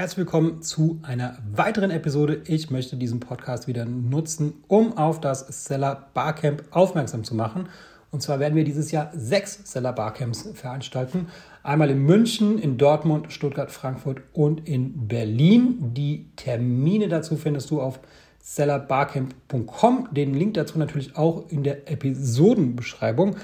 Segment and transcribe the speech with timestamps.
[0.00, 2.40] Herzlich willkommen zu einer weiteren Episode.
[2.46, 7.68] Ich möchte diesen Podcast wieder nutzen, um auf das Seller Barcamp aufmerksam zu machen.
[8.10, 11.26] Und zwar werden wir dieses Jahr sechs Seller Barcamps veranstalten.
[11.62, 15.92] Einmal in München, in Dortmund, Stuttgart, Frankfurt und in Berlin.
[15.92, 18.00] Die Termine dazu findest du auf
[18.38, 20.08] sellerbarcamp.com.
[20.12, 23.36] Den Link dazu natürlich auch in der Episodenbeschreibung.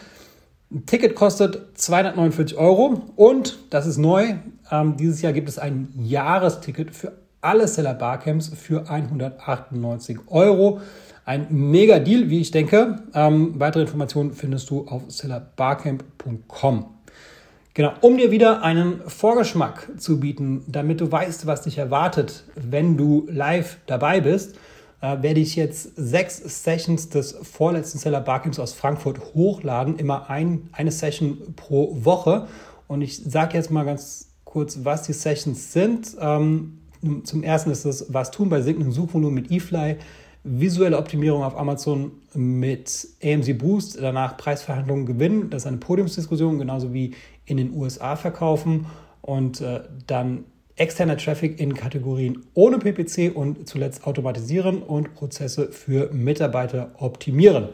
[0.73, 4.35] Ein Ticket kostet 249 Euro und das ist neu.
[4.71, 10.81] Ähm, dieses Jahr gibt es ein Jahresticket für alle Seller Barcamps für 198 Euro.
[11.25, 12.96] Ein mega Deal, wie ich denke.
[13.14, 16.87] Ähm, weitere Informationen findest du auf sellerbarcamp.com.
[17.75, 22.96] Genau, um dir wieder einen Vorgeschmack zu bieten, damit du weißt, was dich erwartet, wenn
[22.96, 24.57] du live dabei bist,
[25.00, 30.68] äh, werde ich jetzt sechs Sessions des vorletzten Seller Barcamps aus Frankfurt hochladen, immer ein,
[30.73, 32.47] eine Session pro Woche.
[32.87, 36.17] Und ich sage jetzt mal ganz kurz, was die Sessions sind.
[36.20, 36.78] Ähm,
[37.25, 39.97] zum ersten ist es Was tun bei sinkendem Suchvolumen mit eFly,
[40.45, 45.51] visuelle Optimierung auf Amazon mit AMC Boost, danach Preisverhandlungen gewinnen.
[45.51, 48.87] Das ist eine Podiumsdiskussion, genauso wie in den USA verkaufen.
[49.23, 50.45] Und äh, dann
[50.77, 57.71] externer Traffic in Kategorien ohne PPC und zuletzt automatisieren und Prozesse für Mitarbeiter optimieren.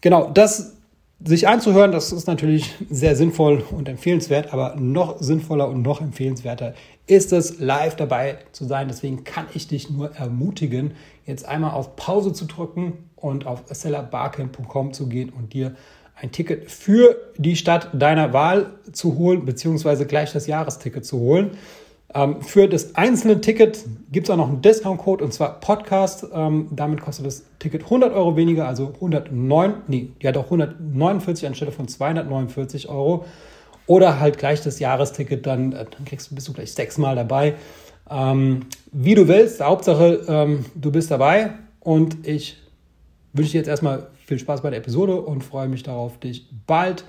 [0.00, 0.76] Genau, das
[1.24, 6.74] sich anzuhören, das ist natürlich sehr sinnvoll und empfehlenswert, aber noch sinnvoller und noch empfehlenswerter
[7.06, 8.88] ist es, live dabei zu sein.
[8.88, 10.94] Deswegen kann ich dich nur ermutigen,
[11.26, 15.76] jetzt einmal auf Pause zu drücken und auf sellerbarcamp.com zu gehen und dir
[16.16, 21.52] ein Ticket für die Stadt deiner Wahl zu holen, beziehungsweise gleich das Jahresticket zu holen.
[22.14, 26.26] Ähm, für das einzelne Ticket gibt es auch noch einen Discount-Code und zwar Podcast.
[26.32, 31.72] Ähm, damit kostet das Ticket 100 Euro weniger, also 109, nee, ja doch 149 anstelle
[31.72, 33.24] von 249 Euro.
[33.86, 37.54] Oder halt gleich das Jahresticket, dann, äh, dann kriegst, bist du gleich sechsmal dabei.
[38.10, 42.58] Ähm, wie du willst, Hauptsache du bist dabei und ich
[43.32, 47.04] wünsche dir jetzt erstmal viel Spaß bei der Episode und freue mich darauf, dich bald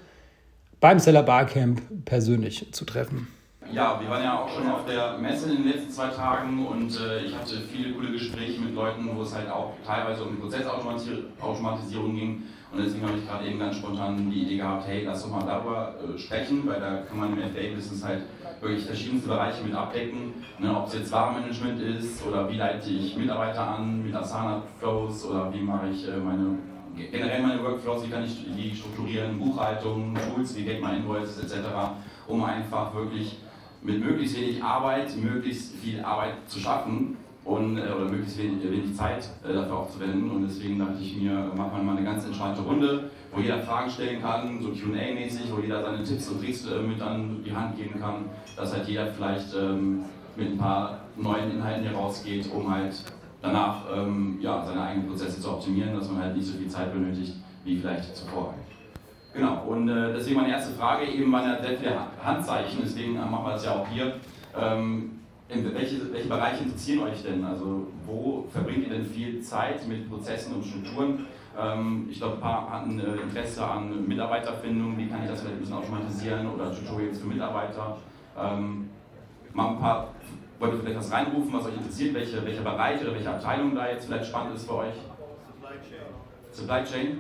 [0.80, 3.28] beim Seller Barcamp persönlich zu treffen.
[3.74, 6.96] Ja, wir waren ja auch schon auf der Messe in den letzten zwei Tagen und
[7.00, 12.16] äh, ich hatte viele coole Gespräche mit Leuten, wo es halt auch teilweise um Prozessautomatisierung
[12.16, 12.44] ging.
[12.72, 15.44] Und deswegen habe ich gerade eben ganz spontan die Idee gehabt, hey, lass doch mal
[15.44, 18.22] darüber äh, sprechen, weil da kann man im FA-Business halt
[18.62, 20.36] wirklich verschiedenste Bereiche mit abdecken.
[20.60, 25.52] Ne, ob es jetzt Warenmanagement ist oder wie leite ich Mitarbeiter an mit Asana-Flows oder
[25.52, 26.60] wie mache ich äh, meine
[27.12, 31.66] generell meine Workflows, wie kann ich die strukturieren, Buchhaltung, Tools wie Get My Invoices etc.,
[32.28, 33.38] um einfach wirklich
[33.84, 38.96] mit möglichst wenig Arbeit möglichst viel Arbeit zu schaffen und, äh, oder möglichst wenig, wenig
[38.96, 40.32] Zeit äh, dafür aufzuwenden.
[40.32, 43.90] Und deswegen dachte ich mir, machen wir mal eine ganz entspannte Runde, wo jeder Fragen
[43.90, 47.78] stellen kann, so QA-mäßig, wo jeder seine Tipps und Tricks äh, mit an die Hand
[47.78, 50.06] geben kann, dass halt jeder vielleicht ähm,
[50.36, 52.94] mit ein paar neuen Inhalten hier rausgeht, um halt
[53.42, 56.94] danach ähm, ja, seine eigenen Prozesse zu optimieren, dass man halt nicht so viel Zeit
[56.94, 57.34] benötigt
[57.66, 58.54] wie vielleicht zuvor.
[59.34, 63.20] Genau, und äh, deswegen meine erste Frage, eben waren ja sehr viele Handzeichen, deswegen äh,
[63.20, 64.14] machen wir das ja auch hier.
[64.56, 67.44] Ähm, welche, welche Bereiche interessieren euch denn?
[67.44, 71.26] Also wo verbringt ihr denn viel Zeit mit Prozessen und Strukturen?
[71.60, 75.58] Ähm, ich glaube, ein paar hatten äh, Interesse an Mitarbeiterfindung, wie kann ich das vielleicht
[75.58, 77.98] ein bisschen automatisieren oder Tutorials für Mitarbeiter.
[78.40, 78.90] Ähm,
[79.54, 80.14] mal ein paar,
[80.60, 83.90] wollt ihr vielleicht was reinrufen, was euch interessiert, welche, welche Bereiche oder welche Abteilung da
[83.90, 84.96] jetzt vielleicht spannend ist für euch?
[85.46, 86.52] Supply Chain.
[86.52, 87.20] Supply Chain?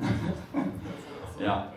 [1.40, 1.68] ja.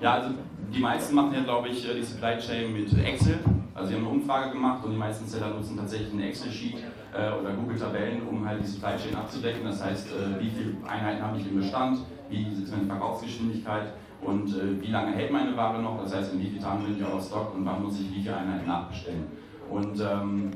[0.00, 0.34] ja, also
[0.72, 3.38] die meisten machen ja, glaube ich, die Supply Chain mit Excel.
[3.74, 6.76] Also sie haben eine Umfrage gemacht und die meisten Seller nutzen tatsächlich ein Excel-Sheet
[7.14, 9.64] äh, oder Google-Tabellen, um halt die Supply Chain abzudecken.
[9.64, 11.98] Das heißt, äh, wie viele Einheiten habe ich im Bestand,
[12.28, 13.92] wie ist meine Verkaufsgeschwindigkeit
[14.22, 16.02] und äh, wie lange hält meine Ware noch.
[16.02, 18.22] Das heißt, in wie vielen Tagen bin ich aus Stock und wann muss ich wie
[18.22, 19.24] viele Einheiten nachbestellen.
[19.70, 20.50] Und ähm,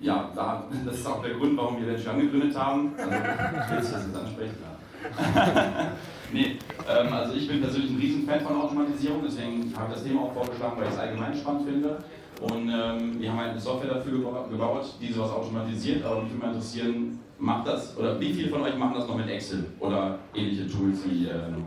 [0.00, 2.92] ja, da, das ist auch der Grund, warum wir Venture angegründet haben.
[2.96, 4.56] Also, ich will das jetzt ansprechen.
[6.32, 6.56] nee,
[6.88, 10.32] ähm, also ich bin persönlich ein Riesenfan von Automatisierung, deswegen habe ich das Thema auch
[10.32, 11.98] vorgeschlagen, weil ich es allgemein spannend finde.
[12.40, 14.18] Und ähm, wir haben halt eine Software dafür
[14.50, 18.62] gebaut, die sowas automatisiert, aber mich würde mal interessieren, macht das, oder wie viele von
[18.62, 21.64] euch machen das noch mit Excel oder ähnliche Tools wie, ähm,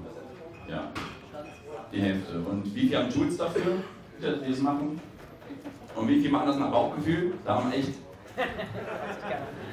[0.69, 0.91] ja,
[1.93, 2.39] die Hälfte.
[2.39, 3.77] Und wie viele haben Tools dafür,
[4.19, 4.99] die das machen?
[5.95, 7.33] Und wie viele machen das nach Bauchgefühl?
[7.45, 7.93] Da haben echt.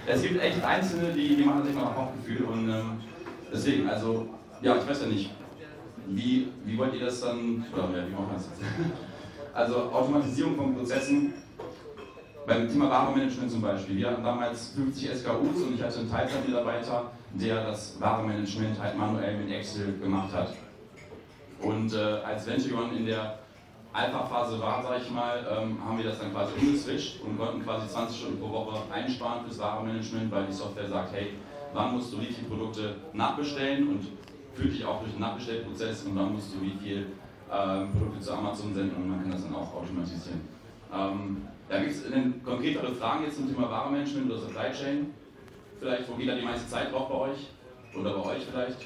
[0.04, 3.00] Es gibt echt Einzelne, die, die machen das nach Bauchgefühl und ähm,
[3.52, 4.26] deswegen, also,
[4.62, 5.30] ja, ich weiß ja nicht,
[6.06, 8.48] wie, wie wollt ihr das dann, oder ja, wie machen wir das?
[9.54, 11.34] Also Automatisierung von Prozessen,
[12.46, 13.98] beim Thema Warenmanagement zum Beispiel.
[13.98, 19.36] Wir hatten damals 50 SKUs und ich hatte einen Teilzeitmitarbeiter, der das Warenmanagement halt manuell
[19.36, 20.54] mit Excel gemacht hat.
[21.60, 23.38] Und äh, als Venture in der
[23.92, 27.88] Alpha-Phase war, sage ich mal, ähm, haben wir das dann quasi umgeswitcht und konnten quasi
[27.88, 31.34] 20 Stunden pro Woche einsparen fürs Warenmanagement, weil die Software sagt, hey,
[31.74, 34.08] wann musst du wie viele Produkte nachbestellen und
[34.54, 37.06] führt dich auch durch den Nachbestellprozess und wann musst du wie viele
[37.50, 40.40] ähm, Produkte zu Amazon senden und man kann das dann auch automatisieren.
[40.94, 42.02] Ähm, da gibt es
[42.44, 45.14] konkretere Fragen jetzt zum Thema Warenmanagement oder Supply Chain.
[45.78, 47.50] Vielleicht, wo geht da die meiste Zeit drauf bei euch?
[47.98, 48.78] Oder bei euch vielleicht?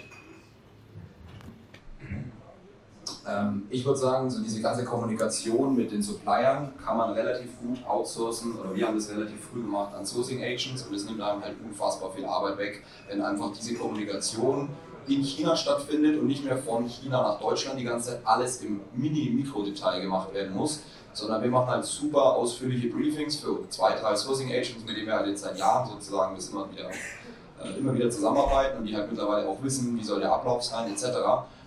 [3.29, 7.85] Ähm, ich würde sagen, so diese ganze Kommunikation mit den Suppliern kann man relativ gut
[7.85, 11.43] outsourcen oder wir haben das relativ früh gemacht an Sourcing Agents und es nimmt einem
[11.43, 14.69] halt unfassbar viel Arbeit weg, wenn einfach diese Kommunikation
[15.09, 18.81] in China stattfindet und nicht mehr von China nach Deutschland die ganze Zeit alles im
[18.95, 20.81] Mini-Mikro-Detail gemacht werden muss,
[21.13, 25.15] sondern wir machen halt super ausführliche Briefings für zwei, drei Sourcing Agents, mit denen wir
[25.15, 26.91] halt jetzt seit Jahren sozusagen das immer wieder,
[27.63, 30.93] äh, immer wieder zusammenarbeiten und die halt mittlerweile auch wissen, wie soll der Ablauf sein
[30.93, 31.05] etc.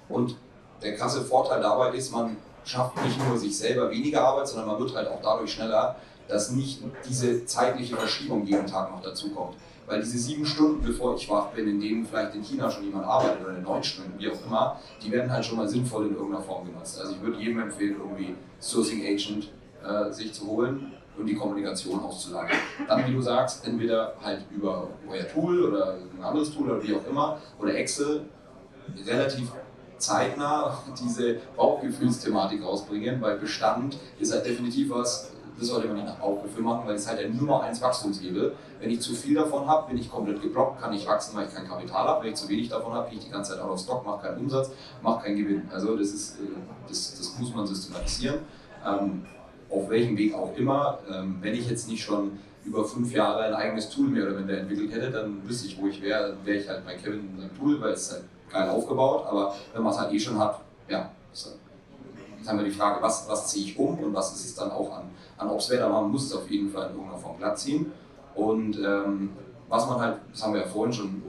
[0.07, 0.35] Und
[0.81, 4.79] der krasse Vorteil dabei ist, man schafft nicht nur sich selber weniger Arbeit, sondern man
[4.79, 5.95] wird halt auch dadurch schneller,
[6.27, 9.55] dass nicht diese zeitliche Verschiebung jeden Tag noch dazu kommt.
[9.89, 13.05] Weil diese sieben Stunden, bevor ich wach bin, in denen vielleicht in China schon jemand
[13.05, 16.13] arbeitet oder in neun Stunden, wie auch immer, die werden halt schon mal sinnvoll in
[16.13, 17.01] irgendeiner Form genutzt.
[17.01, 19.49] Also ich würde jedem empfehlen, irgendwie Sourcing Agent
[19.83, 22.57] äh, sich zu holen und die Kommunikation auszulagern.
[22.87, 26.95] Dann, wie du sagst, entweder halt über euer Tool oder ein anderes Tool oder wie
[26.95, 28.25] auch immer oder Excel
[29.07, 29.51] relativ
[29.97, 36.15] zeitnah diese Bauchgefühlsthematik rausbringen, weil Bestand ist halt definitiv was, das sollte man nicht nach
[36.15, 38.53] Bauchgefühl machen, weil es halt der Nummer 1 Wachstumshebel.
[38.79, 41.53] Wenn ich zu viel davon habe, bin ich komplett geblockt, kann ich wachsen, weil ich
[41.53, 42.23] kein Kapital habe.
[42.23, 44.27] Wenn ich zu wenig davon habe, bin ich die ganze Zeit out of stock, mache
[44.27, 44.71] keinen Umsatz,
[45.01, 45.69] mache keinen Gewinn.
[45.71, 46.43] Also das, ist, äh,
[46.87, 48.39] das, das muss man systematisieren.
[48.85, 49.25] Ähm,
[49.69, 50.99] auf welchem Weg auch immer.
[51.11, 54.59] Ähm, wenn ich jetzt nicht schon über fünf Jahre ein eigenes Tool mehr oder weniger
[54.59, 57.57] entwickelt hätte, dann wüsste ich, wo ich wäre, wäre ich halt bei Kevin in seinem
[57.57, 61.11] Tool, weil es halt geil aufgebaut, aber wenn man es halt eh schon hat, ja,
[61.31, 61.55] ist
[62.47, 64.97] haben wir die Frage, was, was ziehe ich um und was ist es dann auch
[64.97, 65.09] an,
[65.39, 67.91] an Obstwert, aber man muss es auf jeden Fall in irgendeiner Form glatt ziehen.
[68.35, 69.31] Und ähm,
[69.67, 71.21] was man halt, das haben wir ja vorhin schon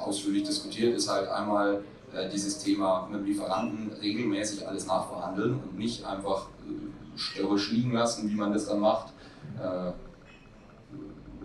[0.00, 1.82] ausführlich diskutiert, ist halt einmal
[2.14, 7.92] äh, dieses Thema mit dem Lieferanten regelmäßig alles nachverhandeln und nicht einfach äh, störrisch liegen
[7.92, 9.12] lassen, wie man das dann macht.
[9.62, 9.92] Äh,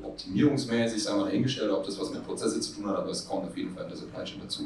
[0.03, 3.45] optimierungsmäßig, sagen wir dahingestellt, ob das was mit Prozesse zu tun hat, aber es kommt
[3.45, 4.63] auf jeden Fall in der Supply Chain dazu.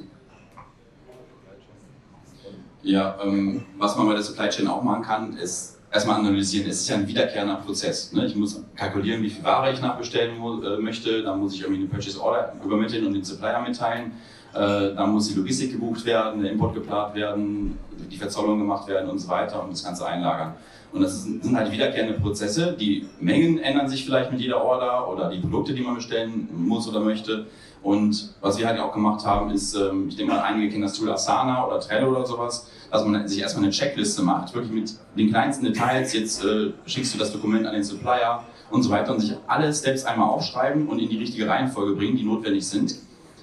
[2.84, 6.70] Ja, ähm, was man bei der Supply Chain auch machen kann, ist erstmal analysieren.
[6.70, 8.12] Es ist ja ein wiederkehrender Prozess.
[8.14, 8.26] Ne?
[8.26, 11.24] Ich muss kalkulieren, wie viel Ware ich nachbestellen äh, möchte.
[11.24, 14.12] Dann muss ich irgendwie eine Purchase Order übermitteln und den Supplier mitteilen.
[14.54, 17.78] Äh, dann muss die Logistik gebucht werden, der Import geplant werden,
[18.10, 20.56] die Verzollung gemacht werden und so weiter und das Ganze einlagern.
[20.94, 22.76] Und das sind halt wiederkehrende Prozesse.
[22.80, 26.88] Die Mengen ändern sich vielleicht mit jeder Order oder die Produkte, die man bestellen muss
[26.88, 27.46] oder möchte.
[27.88, 30.92] Und was wir halt auch gemacht haben, ist, ähm, ich denke mal, einige kennen das
[30.92, 34.94] Tool Asana oder Trello oder sowas, dass man sich erstmal eine Checkliste macht, wirklich mit
[35.18, 36.12] den kleinsten Details.
[36.12, 39.74] Jetzt äh, schickst du das Dokument an den Supplier und so weiter und sich alle
[39.74, 42.98] Steps einmal aufschreiben und in die richtige Reihenfolge bringen, die notwendig sind.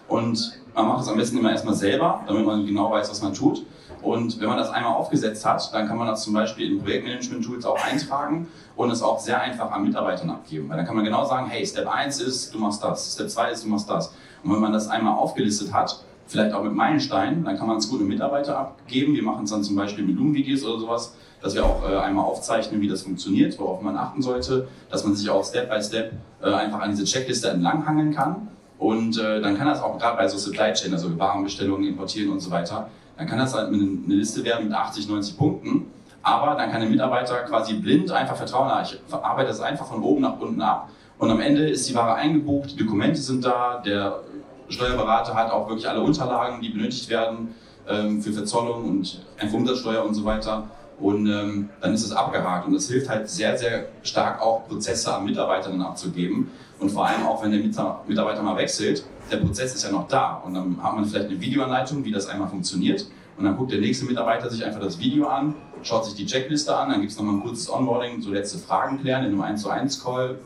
[0.08, 3.32] Und man macht das am besten immer erstmal selber, damit man genau weiß, was man
[3.32, 3.64] tut.
[4.02, 7.64] Und wenn man das einmal aufgesetzt hat, dann kann man das zum Beispiel in Projektmanagement-Tools
[7.64, 10.68] auch eintragen und es auch sehr einfach an Mitarbeitern abgeben.
[10.68, 13.52] Weil dann kann man genau sagen, hey, Step 1 ist, du machst das, Step 2
[13.52, 14.12] ist, du machst das.
[14.44, 17.88] Und wenn man das einmal aufgelistet hat, vielleicht auch mit Meilensteinen, dann kann man es
[17.88, 19.14] gut an Mitarbeiter abgeben.
[19.14, 22.24] Wir machen es dann zum Beispiel mit Loom-Videos oder sowas, dass wir auch äh, einmal
[22.24, 26.12] aufzeichnen, wie das funktioniert, worauf man achten sollte, dass man sich auch Step by Step
[26.42, 28.48] äh, einfach an diese Checkliste entlanghangeln kann.
[28.78, 32.40] Und äh, dann kann das auch gerade bei so Supply Chain, also Warenbestellungen, Importieren und
[32.40, 35.86] so weiter, dann kann das halt eine, eine Liste werden mit 80, 90 Punkten.
[36.22, 40.22] Aber dann kann der Mitarbeiter quasi blind einfach vertrauen, ich arbeite das einfach von oben
[40.22, 40.88] nach unten ab.
[41.18, 44.20] Und am Ende ist die Ware eingebucht, die Dokumente sind da, der
[44.68, 47.54] Steuerberater hat auch wirklich alle Unterlagen, die benötigt werden
[47.88, 49.20] ähm, für Verzollung und
[49.52, 50.68] Umsatzsteuer und so weiter.
[50.98, 52.66] Und ähm, dann ist es abgehakt.
[52.66, 56.50] Und das hilft halt sehr, sehr stark auch Prozesse an Mitarbeitern abzugeben.
[56.78, 60.42] Und vor allem auch, wenn der Mitarbeiter mal wechselt, der Prozess ist ja noch da.
[60.44, 63.06] Und dann hat man vielleicht eine Videoanleitung, wie das einmal funktioniert.
[63.36, 66.76] Und dann guckt der nächste Mitarbeiter sich einfach das Video an, schaut sich die Checkliste
[66.76, 69.62] an, dann gibt es nochmal ein kurzes Onboarding, so letzte Fragen klären in einem 1
[69.62, 70.38] zu 1 Call.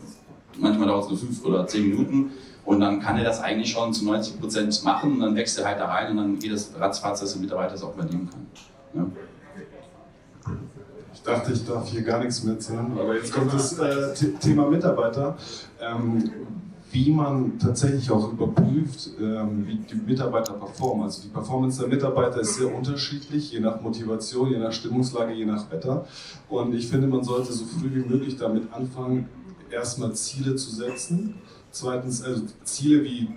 [0.56, 2.32] Manchmal dauert es nur 5 oder 10 Minuten.
[2.68, 5.64] Und dann kann er das eigentlich schon zu 90 Prozent machen und dann wächst er
[5.64, 8.46] halt da rein und dann geht es ratzfatz, dass der Mitarbeiter das auch übernehmen kann.
[8.92, 10.52] Ja.
[11.14, 14.68] Ich dachte, ich darf hier gar nichts mehr erzählen, aber jetzt kommt das äh, Thema
[14.68, 15.38] Mitarbeiter.
[15.80, 16.30] Ähm,
[16.90, 21.04] wie man tatsächlich auch überprüft, ähm, wie die Mitarbeiter performen.
[21.04, 25.46] Also die Performance der Mitarbeiter ist sehr unterschiedlich, je nach Motivation, je nach Stimmungslage, je
[25.46, 26.04] nach Wetter.
[26.50, 29.28] Und ich finde, man sollte so früh wie möglich damit anfangen,
[29.70, 31.34] erstmal Ziele zu setzen.
[31.70, 33.28] Zweitens, also Ziele wie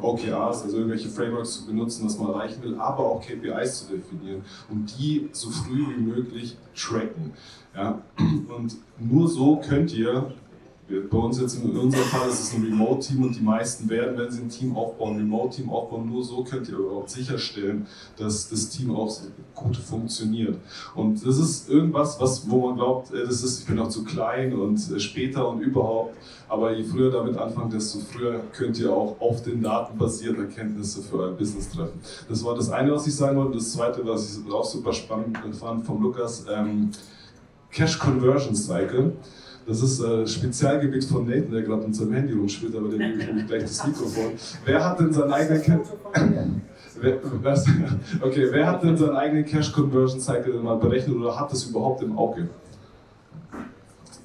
[0.00, 4.42] OKRs, also irgendwelche Frameworks zu benutzen, was man erreichen will, aber auch KPIs zu definieren
[4.70, 7.32] und die so früh wie möglich tracken.
[7.74, 8.00] Ja?
[8.18, 10.32] Und nur so könnt ihr
[11.00, 14.30] bei uns jetzt in unserem Fall ist es ein Remote-Team und die meisten werden, wenn
[14.30, 16.10] sie ein Team aufbauen, Remote-Team aufbauen.
[16.10, 19.10] Nur so könnt ihr überhaupt sicherstellen, dass das Team auch
[19.54, 20.56] gut funktioniert.
[20.94, 24.04] Und das ist irgendwas, was, wo man glaubt, äh, das ist, ich bin noch zu
[24.04, 26.16] klein und äh, später und überhaupt.
[26.48, 31.00] Aber je früher damit anfangen, desto früher könnt ihr auch auf den Daten basiert Erkenntnisse
[31.02, 31.98] für euer Business treffen.
[32.28, 33.56] Das war das eine, was ich sagen wollte.
[33.56, 36.90] Das zweite, was ich auch super spannend fand vom Lukas, ähm,
[37.70, 39.16] Cash Conversion Cycle.
[39.66, 43.18] Das ist äh, Spezialgebiet von Nathan, der gerade mit seinem Handy rumspielt, aber dem gebe
[43.18, 44.32] ich nämlich gleich das Mikrofon.
[44.64, 45.86] Wer hat denn seinen eigenen Cash...
[48.20, 52.02] okay, wer hat denn seinen eigenen Cash Conversion Cycle mal berechnet oder hat das überhaupt
[52.02, 52.48] im Auge?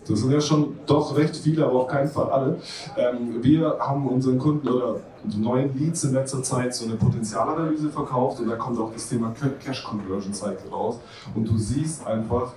[0.07, 2.57] Das sind ja schon doch recht viele, aber auf keinen Fall alle.
[2.95, 5.01] Ähm, wir haben unseren Kunden oder
[5.37, 9.33] neuen Leads in letzter Zeit so eine Potenzialanalyse verkauft und da kommt auch das Thema
[9.59, 10.99] Cash Conversion Cycle raus.
[11.35, 12.53] Und du siehst einfach,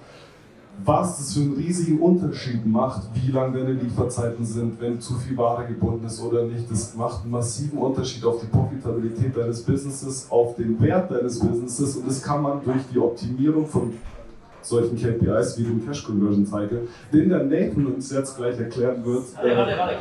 [0.85, 5.37] was das für einen riesigen Unterschied macht, wie lang deine Lieferzeiten sind, wenn zu viel
[5.37, 6.71] Ware gebunden ist oder nicht.
[6.71, 11.97] Das macht einen massiven Unterschied auf die Profitabilität deines Businesses, auf den Wert deines Businesses
[11.97, 13.95] und das kann man durch die Optimierung von
[14.63, 19.25] solchen KPIs wie dem Cash Conversion Cycle, den der Nathan uns jetzt gleich erklären wird.
[19.37, 19.97] Hey, warte, warte.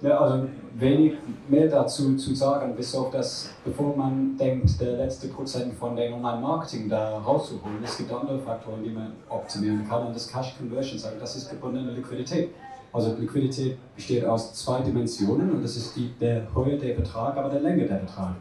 [0.00, 1.14] Ja, also wenig
[1.48, 6.14] mehr dazu zu sagen, bis auf das, bevor man denkt, der letzte Prozent von dem
[6.14, 7.78] Online-Marketing da rauszuholen.
[7.82, 11.92] Es gibt andere Faktoren, die man optimieren kann und das Cash Conversion, das ist gebundene
[11.92, 12.50] Liquidität.
[12.92, 17.48] Also Liquidität besteht aus zwei Dimensionen und das ist die, der Höhe der Betrag, aber
[17.48, 18.34] der Länge der Betrag.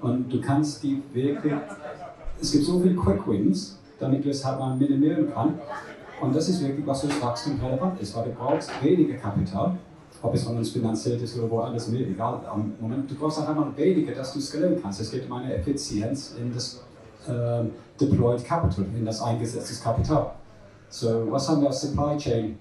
[0.00, 1.54] Und du kannst die wirklich,
[2.40, 5.60] es gibt so viele Quick Wins, damit du es halt mal minimieren kannst.
[6.20, 9.76] Und das ist wirklich, was für das Wachstum relevant ist, weil du brauchst weniger Kapital
[10.22, 12.40] ob es von uns finanziert ist oder woanders, mir egal.
[12.50, 15.00] Am Moment, du brauchst einfach mal weniger, dass du skalieren kannst.
[15.00, 16.82] Es geht um eine Effizienz in das
[17.28, 17.64] äh,
[18.00, 20.32] Deployed Capital, in das eingesetzte Kapital.
[20.88, 22.58] So, was haben wir als Supply Chain?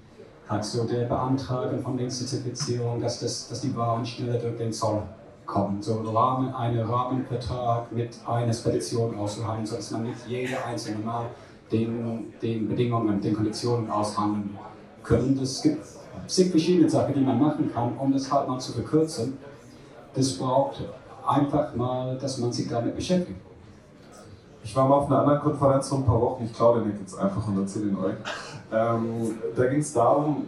[0.48, 4.72] Hat so der Beantragen von den Zertifizierungen, dass, das, dass die Waren schneller durch den
[4.72, 5.02] Zoll
[5.46, 5.82] kommen.
[5.82, 11.26] So Rahmen, einen Rahmenvertrag mit einer Spedition auszuhandeln, sodass man nicht jede einzelne Mal
[11.72, 14.58] den, den Bedingungen, den Konditionen aushandeln
[15.04, 15.38] können.
[15.42, 15.80] Es gibt
[16.28, 19.38] zig verschiedene Sachen, die man machen kann, um das halt mal zu verkürzen.
[20.14, 20.82] Das braucht
[21.26, 23.40] einfach mal, dass man sich damit beschäftigt.
[24.64, 27.18] Ich war mal auf einer anderen Konferenz vor ein paar Wochen, ich glaube den jetzt
[27.18, 28.16] einfach und erzähle ihn euch.
[28.70, 30.46] Ähm, da ging es darum,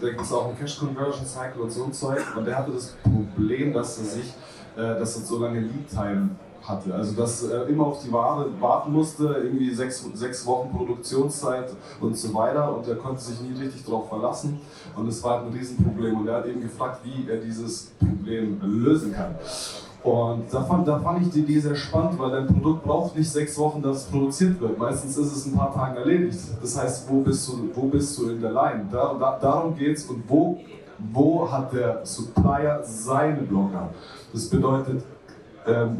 [0.00, 2.72] da ging es auch um Cash Conversion Cycle und so ein Zeug und der hatte
[2.72, 4.32] das Problem, dass er sich,
[4.76, 6.30] äh, dass er so lange Lead Time
[6.66, 6.94] hatte.
[6.94, 12.16] Also dass er immer auf die Ware warten musste, irgendwie sechs, sechs Wochen Produktionszeit und
[12.16, 14.60] so weiter und er konnte sich nie richtig darauf verlassen
[14.96, 19.12] und es war ein Riesenproblem und er hat eben gefragt, wie er dieses Problem lösen
[19.12, 19.34] kann.
[20.04, 23.30] Und da fand, da fand ich die Idee sehr spannend, weil dein Produkt braucht nicht
[23.30, 24.76] sechs Wochen, dass es produziert wird.
[24.78, 26.38] Meistens ist es ein paar Tage erledigt.
[26.60, 28.86] Das heißt, wo bist du, wo bist du in der Line?
[28.92, 30.60] Da, da, darum geht es und wo,
[31.10, 33.88] wo hat der Supplier seine Blocker?
[34.30, 35.02] Das bedeutet,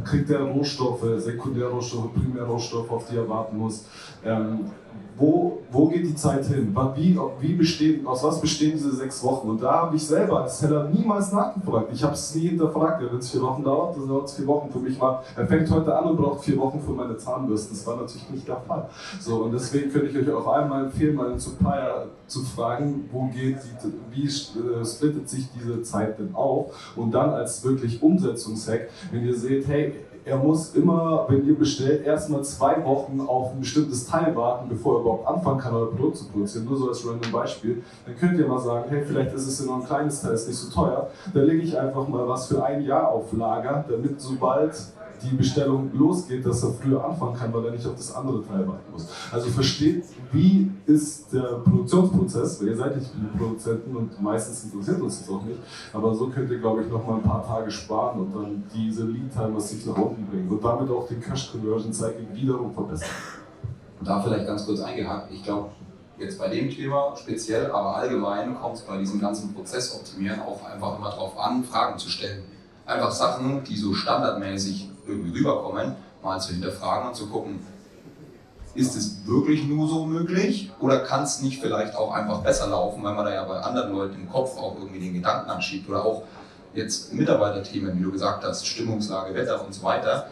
[0.05, 3.87] kriegt er Rohstoffe, Sekundärrohstoffe, Primärrohstoffe, auf die er warten muss.
[5.17, 6.75] Wo, wo geht die Zeit hin?
[6.97, 9.49] Wie, wie bestehen, aus was bestehen diese sechs Wochen?
[9.49, 11.91] Und da habe ich selber als Seller niemals nachgefragt.
[11.93, 13.01] Ich habe es nie hinterfragt.
[13.01, 14.71] Wenn es vier Wochen dauert, dann dauert es vier Wochen.
[14.73, 17.77] Für mich war, er fängt heute an und braucht vier Wochen für meine Zahnbürsten.
[17.77, 18.89] Das war natürlich nicht der Fall.
[19.21, 23.59] So, und deswegen könnte ich euch auch einmal empfehlen, meinen Supplier zu fragen, wo geht
[23.63, 26.75] die, wie äh, splittet sich diese Zeit denn auf?
[26.97, 29.93] Und dann als wirklich Umsetzungshack, wenn ihr seht, hey,
[30.25, 34.97] er muss immer, wenn ihr bestellt, erstmal zwei Wochen auf ein bestimmtes Teil warten, bevor
[34.97, 36.65] er überhaupt anfangen kann, euer Produkt zu produzieren.
[36.65, 37.83] Nur so als random Beispiel.
[38.07, 40.49] Dann könnt ihr mal sagen, hey, vielleicht ist es ja noch ein kleines Teil, ist
[40.49, 41.11] nicht so teuer.
[41.33, 44.75] Dann lege ich einfach mal was für ein Jahr auf Lager, damit sobald
[45.23, 48.67] die Bestellung losgeht, dass er früher anfangen kann, weil er nicht auf das andere Teil
[48.67, 49.09] warten muss.
[49.31, 55.01] Also versteht, wie ist der Produktionsprozess, weil ihr seid nicht viele Produzenten und meistens interessiert
[55.01, 55.59] uns das auch nicht,
[55.93, 59.05] aber so könnt ihr, glaube ich, noch mal ein paar Tage sparen und dann diese
[59.05, 63.09] Lead-Timers sich nach unten bringen und damit auch den Cash-Conversion-Cycle wiederum verbessern.
[64.03, 65.71] Da vielleicht ganz kurz eingehakt, ich glaube,
[66.19, 70.63] jetzt bei dem Thema speziell, aber allgemein kommt es bei diesem ganzen Prozess optimieren auch
[70.65, 72.45] einfach immer darauf an, Fragen zu stellen.
[72.85, 77.61] Einfach Sachen, die so standardmäßig irgendwie rüberkommen, mal zu hinterfragen und zu gucken,
[78.75, 83.03] ist es wirklich nur so möglich oder kann es nicht vielleicht auch einfach besser laufen,
[83.03, 86.05] weil man da ja bei anderen Leuten im Kopf auch irgendwie den Gedanken anschiebt oder
[86.05, 86.23] auch
[86.75, 90.29] jetzt Mitarbeiterthemen, wie du gesagt hast, Stimmungslage, Wetter und so weiter.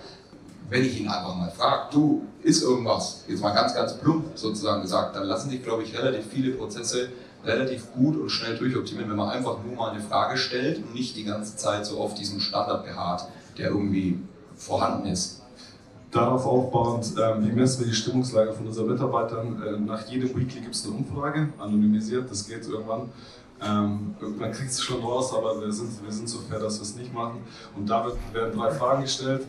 [0.69, 4.83] Wenn ich ihn einfach mal frage, du, ist irgendwas, jetzt mal ganz, ganz plump sozusagen
[4.83, 7.11] gesagt, dann lassen sich, glaube ich, relativ viele Prozesse
[7.45, 11.17] relativ gut und schnell durchoptimieren, wenn man einfach nur mal eine Frage stellt und nicht
[11.17, 13.27] die ganze Zeit so auf diesem Standard beharrt,
[13.59, 14.19] der irgendwie
[14.57, 15.42] vorhanden ist.
[16.13, 19.63] Darauf aufbauend, wie messen wir die Stimmungslage von unseren Mitarbeitern?
[19.63, 23.09] Äh, nach jedem Weekly gibt es eine Umfrage, anonymisiert, das geht irgendwann.
[23.65, 26.83] Ähm, irgendwann kriegt es schon raus, aber wir sind, wir sind so fair, dass wir
[26.83, 27.39] es nicht machen.
[27.75, 29.47] Und da werden drei Fragen gestellt.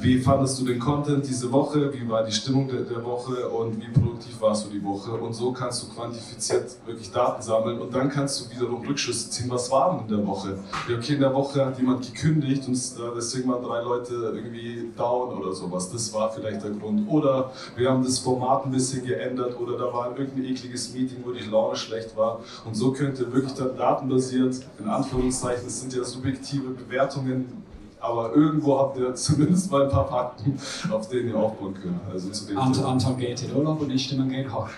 [0.00, 1.92] Wie fandest du den Content diese Woche?
[1.92, 5.12] Wie war die Stimmung der, der, Woche und wie produktiv warst du die Woche?
[5.12, 9.50] Und so kannst du quantifiziert wirklich Daten sammeln und dann kannst du wiederum Rückschlüsse ziehen.
[9.50, 10.58] Was war denn in der Woche?
[10.90, 12.80] Okay, in der Woche hat jemand gekündigt und
[13.14, 15.90] deswegen waren drei Leute irgendwie down oder sowas.
[15.90, 17.06] Das war vielleicht der Grund.
[17.06, 21.32] Oder wir haben das Format ein bisschen geändert oder da war irgendein ekliges Meeting, wo
[21.32, 22.40] die Laune schlecht war.
[22.64, 27.60] Und so könnt ihr wirklich dann datenbasiert, in Anführungszeichen, es sind ja subjektive Bewertungen,
[28.00, 30.58] aber irgendwo habt ihr zumindest mal ein paar Fakten,
[30.90, 32.00] auf denen ihr aufbauen könnt.
[32.12, 34.68] Also zu dem Anton, Anton geht in Urlaub und ich stimme hoch.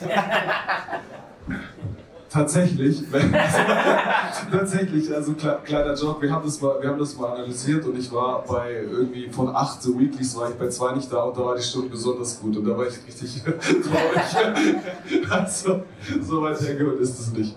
[2.28, 3.02] Tatsächlich,
[4.50, 8.12] tatsächlich, also kleiner Job, wir haben, das mal, wir haben das mal analysiert und ich
[8.12, 11.44] war bei irgendwie von acht so Weeklies war ich bei zwei nicht da und da
[11.46, 15.30] war die Stunde besonders gut und da war ich richtig traurig.
[15.30, 15.82] also,
[16.20, 17.56] so weit hergeholt ist es nicht.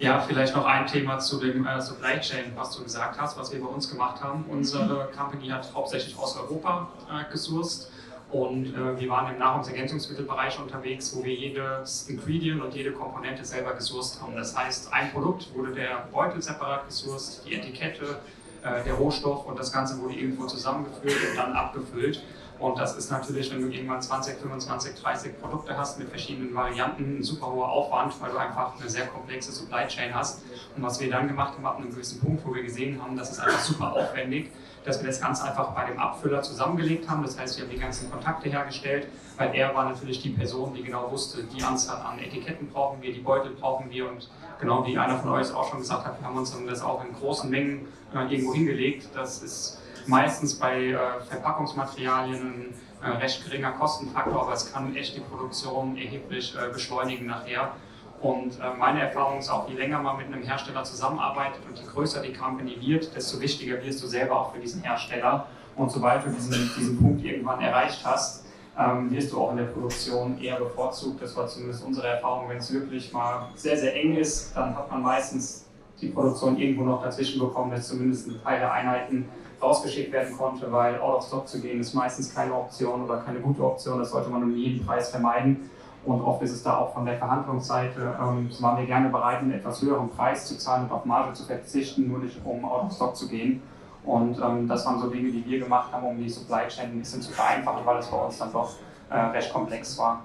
[0.00, 3.52] Ja, vielleicht noch ein Thema zu dem äh, Supply Chain, was du gesagt hast, was
[3.52, 4.44] wir bei uns gemacht haben.
[4.48, 7.90] Unsere Company hat hauptsächlich aus Europa äh, gesourced
[8.30, 13.72] und äh, wir waren im Nahrungsergänzungsmittelbereich unterwegs, wo wir jedes Ingredient und jede Komponente selber
[13.74, 14.36] gesourced haben.
[14.36, 18.20] Das heißt, ein Produkt wurde der Beutel separat gesourced, die Etikette,
[18.62, 22.22] äh, der Rohstoff und das Ganze wurde irgendwo zusammengeführt und dann abgefüllt.
[22.58, 27.18] Und das ist natürlich, wenn du irgendwann 20, 25, 30 Produkte hast mit verschiedenen Varianten,
[27.18, 30.42] ein super hoher Aufwand, weil du einfach eine sehr komplexe Supply Chain hast.
[30.76, 33.30] Und was wir dann gemacht haben, ab einem gewissen Punkt, wo wir gesehen haben, das
[33.30, 34.50] ist einfach super aufwendig,
[34.84, 37.22] dass wir das ganz einfach bei dem Abfüller zusammengelegt haben.
[37.22, 40.82] Das heißt, wir haben die ganzen Kontakte hergestellt, weil er war natürlich die Person, die
[40.82, 44.98] genau wusste, die Anzahl an Etiketten brauchen wir, die Beutel brauchen wir und genau wie
[44.98, 47.86] einer von euch auch schon gesagt hat, wir haben uns das auch in großen Mengen
[48.14, 49.08] äh, irgendwo hingelegt.
[49.14, 50.96] Das ist meistens bei äh,
[51.28, 57.26] Verpackungsmaterialien ein äh, recht geringer Kostenfaktor, aber es kann echt die Produktion erheblich äh, beschleunigen
[57.26, 57.72] nachher.
[58.20, 62.20] Und meine Erfahrung ist auch, je länger man mit einem Hersteller zusammenarbeitet und je größer
[62.20, 65.46] die Company wird, desto wichtiger wirst du selber auch für diesen Hersteller.
[65.76, 68.44] Und sobald du diesen, diesen Punkt irgendwann erreicht hast,
[68.76, 71.22] ähm, wirst du auch in der Produktion eher bevorzugt.
[71.22, 72.48] Das war zumindest unsere Erfahrung.
[72.48, 75.66] Wenn es wirklich mal sehr, sehr eng ist, dann hat man meistens
[76.00, 79.28] die Produktion irgendwo noch dazwischen bekommen, dass zumindest ein Teil der Einheiten
[79.60, 83.40] rausgeschickt werden konnte, weil out of stock zu gehen ist meistens keine Option oder keine
[83.40, 83.98] gute Option.
[83.98, 85.70] Das sollte man um jeden Preis vermeiden.
[86.04, 89.52] Und oft ist es da auch von der Verhandlungsseite, ähm, waren wir gerne bereit, einen
[89.52, 92.92] etwas höheren Preis zu zahlen und auf Marge zu verzichten, nur nicht um out of
[92.92, 93.60] stock zu gehen.
[94.04, 96.98] Und ähm, das waren so Dinge, die wir gemacht haben, um die Supply Chain ein
[97.00, 98.76] bisschen zu vereinfachen, weil es bei uns dann doch
[99.10, 100.22] äh, recht komplex war.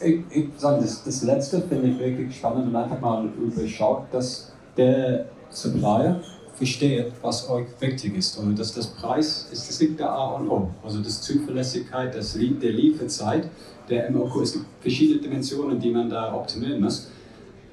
[0.00, 4.52] Ich, ich sagen, das, das letzte finde ich wirklich spannend und einfach mal überschaut, dass
[4.76, 6.20] der Supplier
[6.60, 8.36] versteht, was euch wichtig ist.
[8.36, 10.68] Und dass das Preis ist, das liegt der A und O.
[10.84, 13.48] Also das Zuverlässigkeit, das Lied der Lieferzeit,
[13.88, 14.42] der MOQ.
[14.42, 17.08] Es gibt verschiedene Dimensionen, die man da optimieren muss.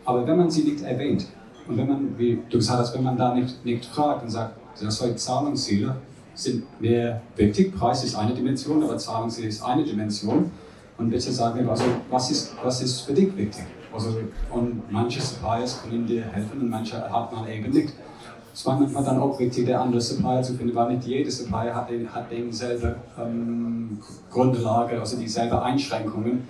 [0.05, 1.25] Aber wenn man sie nicht erwähnt
[1.67, 4.57] und wenn man, wie du gesagt hast, wenn man da nicht, nicht fragt und sagt,
[4.75, 5.97] solche Zahlungsziele
[6.33, 10.49] sind mir wichtig, Preis ist eine Dimension, aber Zahlungsziel ist eine Dimension.
[10.97, 13.65] Und bitte sagen wir, also, was ist, was ist für dich wichtig?
[13.93, 14.17] Also,
[14.49, 17.93] und manche Suppliers können dir helfen und manche hat man eben nicht.
[18.57, 21.75] Es war manchmal dann auch wichtig, der andere Supplier zu finden, weil nicht jeder Supplier
[21.75, 23.99] hat, hat dieselbe ähm,
[24.31, 26.47] Grundlage, also dieselbe Einschränkungen.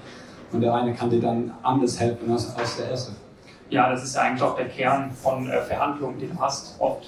[0.54, 3.12] Und der eine kann dir dann anders helfen als, als der erste.
[3.70, 6.80] Ja, das ist ja eigentlich auch der Kern von äh, Verhandlungen, die du hast.
[6.80, 7.04] Oft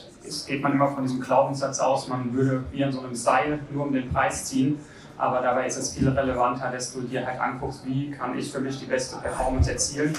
[0.46, 3.86] geht man immer von diesem Glaubenssatz aus, man würde wie an so einem Seil nur
[3.86, 4.80] um den Preis ziehen.
[5.18, 8.60] Aber dabei ist es viel relevanter, dass du dir halt anguckst, wie kann ich für
[8.60, 10.14] mich die beste Performance erzielen.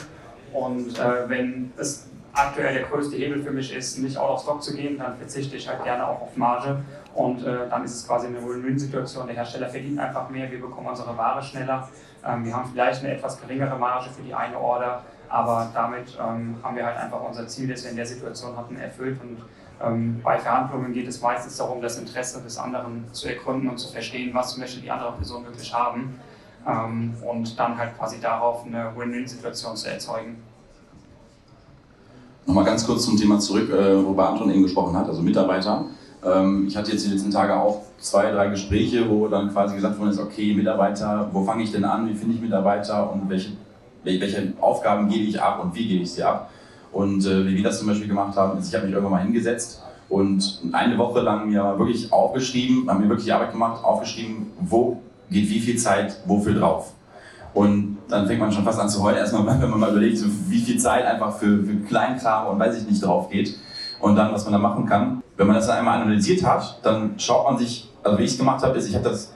[0.54, 4.62] Und äh, wenn es aktuell der größte Hebel für mich ist, nicht out of stock
[4.62, 6.82] zu gehen, dann verzichte ich halt gerne auch auf Marge
[7.14, 9.26] und äh, dann ist es quasi eine Win-Win-Situation.
[9.26, 11.88] Der Hersteller verdient einfach mehr, wir bekommen unsere Ware schneller.
[12.24, 16.56] Ähm, wir haben vielleicht eine etwas geringere Marge für die eine Order, aber damit ähm,
[16.62, 19.18] haben wir halt einfach unser Ziel, das wir in der Situation hatten, erfüllt.
[19.20, 19.38] Und
[19.82, 23.90] ähm, bei Verhandlungen geht es meistens darum, das Interesse des anderen zu ergründen und zu
[23.92, 26.20] verstehen, was möchte die andere Person wirklich haben
[26.66, 30.42] ähm, und dann halt quasi darauf eine Win-Win-Situation zu erzeugen.
[32.50, 35.84] Nochmal ganz kurz zum Thema zurück, äh, worüber Anton eben gesprochen hat, also Mitarbeiter.
[36.24, 40.00] Ähm, ich hatte jetzt die letzten Tage auch zwei, drei Gespräche, wo dann quasi gesagt
[40.00, 43.52] worden ist, okay, Mitarbeiter, wo fange ich denn an, wie finde ich Mitarbeiter und welche,
[44.02, 46.50] welche Aufgaben gebe ich ab und wie gebe ich sie ab.
[46.90, 49.22] Und äh, wie wir das zum Beispiel gemacht haben, ist, ich habe mich irgendwann mal
[49.22, 54.48] hingesetzt und eine Woche lang mir wirklich aufgeschrieben, haben mir wirklich die Arbeit gemacht, aufgeschrieben,
[54.58, 56.94] wo geht wie viel Zeit wofür drauf.
[57.52, 60.60] Und dann fängt man schon fast an zu heulen, erstmal, wenn man mal überlegt, wie
[60.60, 63.56] viel Zeit einfach für, für Kleinkram und weiß ich nicht drauf geht.
[64.00, 65.22] Und dann, was man da machen kann.
[65.36, 68.38] Wenn man das dann einmal analysiert hat, dann schaut man sich, also wie ich es
[68.38, 69.34] gemacht habe, ist, ich habe das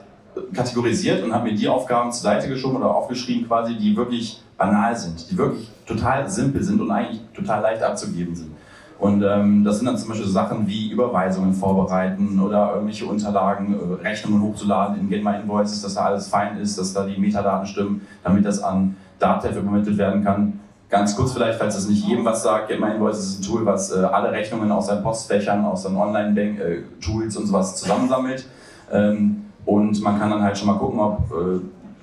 [0.53, 4.96] kategorisiert und habe mir die Aufgaben zur Seite geschoben oder aufgeschrieben quasi, die wirklich banal
[4.96, 8.53] sind, die wirklich total simpel sind und eigentlich total leicht abzugeben sind.
[8.98, 14.02] Und ähm, das sind dann zum Beispiel Sachen wie Überweisungen vorbereiten oder irgendwelche Unterlagen, äh,
[14.02, 17.66] Rechnungen hochzuladen in Get My Invoices, dass da alles fein ist, dass da die Metadaten
[17.66, 20.61] stimmen, damit das an Datev übermittelt werden kann.
[20.88, 23.66] Ganz kurz vielleicht, falls das nicht jedem was sagt, Get My Invoices ist ein Tool,
[23.66, 28.46] was äh, alle Rechnungen aus seinen Postfächern, aus seinen Online-Tools äh, und sowas zusammensammelt.
[28.92, 31.61] Ähm, und man kann dann halt schon mal gucken, ob äh,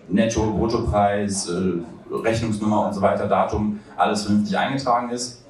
[0.09, 1.73] Netto, Bruttopreis, äh,
[2.11, 5.40] Rechnungsnummer und so weiter, Datum, alles vernünftig eingetragen ist.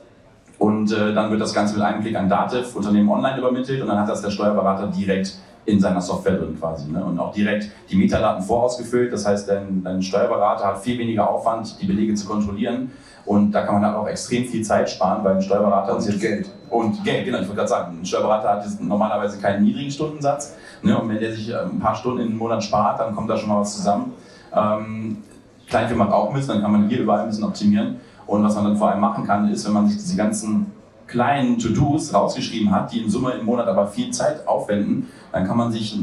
[0.62, 3.88] Und äh, dann wird das Ganze mit einem Klick an Dativ Unternehmen online übermittelt und
[3.88, 6.88] dann hat das der Steuerberater direkt in seiner Software drin quasi.
[6.92, 7.04] Ne?
[7.04, 9.12] Und auch direkt die Metadaten vorausgefüllt.
[9.12, 12.92] Das heißt, dein, dein Steuerberater hat viel weniger Aufwand, die Belege zu kontrollieren.
[13.26, 16.22] Und da kann man dann auch extrem viel Zeit sparen, weil ein Steuerberater und jetzt,
[16.22, 16.48] Geld.
[16.70, 20.58] Und Geld, genau, ich wollte gerade sagen, ein Steuerberater hat jetzt normalerweise keinen niedrigen Stundensatz.
[20.84, 20.96] Ne?
[20.96, 23.50] Und wenn der sich äh, ein paar Stunden im Monat spart, dann kommt da schon
[23.50, 24.14] mal was zusammen.
[24.56, 25.18] Ähm,
[25.68, 28.00] Kleinfirma hat auch müssen, dann kann man hier überall ein bisschen optimieren.
[28.32, 30.68] Und was man dann vor allem machen kann, ist, wenn man sich diese ganzen
[31.06, 35.58] kleinen To-Dos rausgeschrieben hat, die in Summe im Monat aber viel Zeit aufwenden, dann kann
[35.58, 36.00] man sich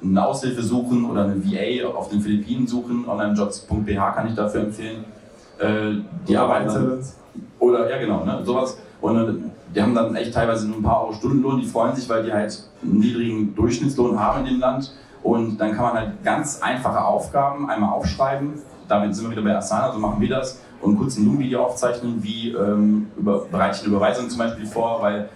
[0.00, 3.08] eine Aushilfe suchen oder eine VA auf den Philippinen suchen.
[3.08, 5.04] Onlinejobs.bh kann ich dafür empfehlen.
[5.58, 7.00] Äh, die arbeiten.
[7.58, 8.78] Oder, ja, genau, ne, sowas.
[9.00, 12.22] Und die haben dann echt teilweise nur ein paar Euro Stundenlohn, die freuen sich, weil
[12.22, 14.92] die halt einen niedrigen Durchschnittslohn haben in dem Land.
[15.24, 18.60] Und dann kann man halt ganz einfache Aufgaben einmal aufschreiben.
[18.86, 22.22] Damit sind wir wieder bei Asana, so machen wir das und kurz ein Zoom-Video aufzeichnen,
[22.22, 25.28] wie ähm, über, bereite ich eine Überweisung zum Beispiel vor, weil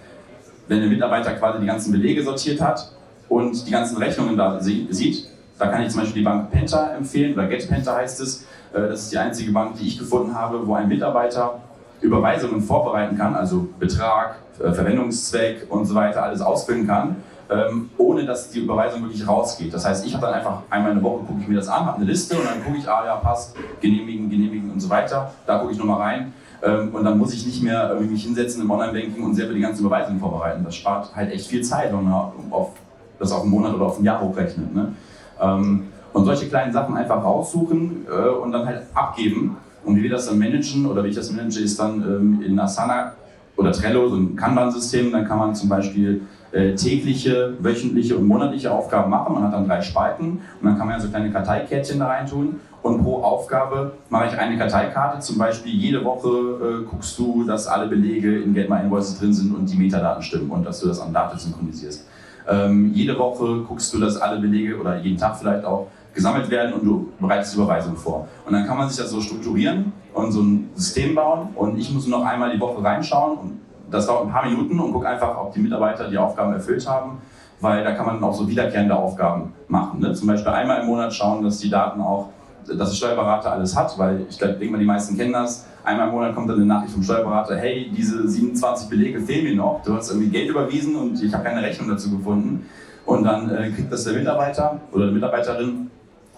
[0.67, 2.91] wenn der Mitarbeiter quasi die ganzen Belege sortiert hat
[3.29, 5.27] und die ganzen Rechnungen da sieht,
[5.59, 8.45] da kann ich zum Beispiel die Bank Penta empfehlen, oder GetPenta heißt es.
[8.73, 11.59] Äh, das ist die einzige Bank, die ich gefunden habe, wo ein Mitarbeiter
[12.01, 17.17] Überweisungen vorbereiten kann, also Betrag, äh, Verwendungszweck und so weiter, alles ausfüllen kann
[17.49, 19.73] ähm, ohne dass die Überweisung wirklich rausgeht.
[19.73, 21.85] Das heißt, ich habe dann einfach einmal in der Woche, gucke ich mir das an,
[21.85, 25.31] habe eine Liste und dann gucke ich, ah ja, passt, genehmigen, genehmigen und so weiter.
[25.45, 26.33] Da gucke ich nochmal rein.
[26.63, 29.59] Ähm, und dann muss ich nicht mehr irgendwie mich hinsetzen im Online-Banking und selber die
[29.59, 30.63] ganze Überweisung vorbereiten.
[30.63, 32.71] Das spart halt echt viel Zeit, wenn man auf,
[33.19, 34.73] das auf einen Monat oder auf ein Jahr hochrechnet.
[34.73, 34.93] Ne?
[35.41, 39.57] Ähm, und solche kleinen Sachen einfach raussuchen äh, und dann halt abgeben.
[39.83, 42.57] Und wie wir das dann managen oder wie ich das manage, ist dann ähm, in
[42.57, 43.13] Asana
[43.57, 45.11] oder Trello, so ein Kanban-System.
[45.11, 46.21] Dann kann man zum Beispiel
[46.53, 49.33] äh, tägliche, wöchentliche und monatliche Aufgaben machen.
[49.33, 52.27] Man hat dann drei Spalten und dann kann man ja so kleine Karteikärtchen da rein
[52.27, 52.59] tun.
[52.81, 55.19] Und pro Aufgabe mache ich eine Karteikarte.
[55.19, 59.33] Zum Beispiel jede Woche äh, guckst du, dass alle Belege in Get My Invoices drin
[59.33, 62.05] sind und die Metadaten stimmen und dass du das an Daten synchronisierst.
[62.47, 66.73] Ähm, jede Woche guckst du, dass alle Belege oder jeden Tag vielleicht auch gesammelt werden
[66.73, 68.27] und du bereitest Überweisung vor.
[68.45, 71.91] Und dann kann man sich das so strukturieren und so ein System bauen und ich
[71.91, 73.59] muss nur noch einmal die Woche reinschauen und
[73.93, 77.21] das dauert ein paar Minuten und guck einfach, ob die Mitarbeiter die Aufgaben erfüllt haben,
[77.61, 79.99] weil da kann man auch so wiederkehrende Aufgaben machen.
[79.99, 80.13] Ne?
[80.13, 82.29] Zum Beispiel einmal im Monat schauen, dass die Daten auch,
[82.67, 85.67] dass der Steuerberater alles hat, weil ich denke mal, die meisten kennen das.
[85.83, 89.55] Einmal im Monat kommt dann eine Nachricht vom Steuerberater, hey, diese 27 Belege fehlen mir
[89.55, 92.65] noch, du hast irgendwie Geld überwiesen und ich habe keine Rechnung dazu gefunden.
[93.05, 95.91] Und dann äh, kriegt das der Mitarbeiter oder die Mitarbeiterin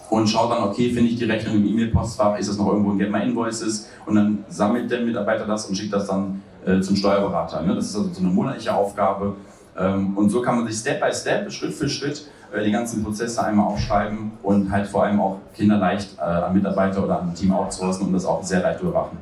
[0.10, 3.00] und schaut dann, okay, finde ich die Rechnung im E-Mail-Postfach, ist das noch irgendwo in
[3.00, 6.96] Get My Invoices und dann sammelt der Mitarbeiter das und schickt das dann äh, zum
[6.96, 7.62] Steuerberater.
[7.62, 7.76] Ne?
[7.76, 9.36] Das ist also so eine monatliche Aufgabe
[9.78, 13.04] ähm, und so kann man sich Step by Step, Schritt für Schritt äh, die ganzen
[13.04, 17.54] Prozesse einmal aufschreiben und halt vor allem auch kinderleicht äh, an Mitarbeiter oder an Team
[17.54, 19.18] outsourcen und das auch sehr leicht überwachen.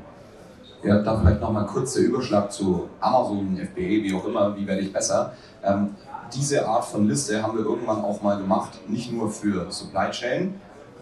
[0.83, 4.81] Ja, dann vielleicht nochmal kurz der Überschlag zu Amazon, FBA, wie auch immer, wie werde
[4.81, 5.31] ich besser.
[5.63, 5.95] Ähm,
[6.33, 10.55] diese Art von Liste haben wir irgendwann auch mal gemacht, nicht nur für Supply Chain,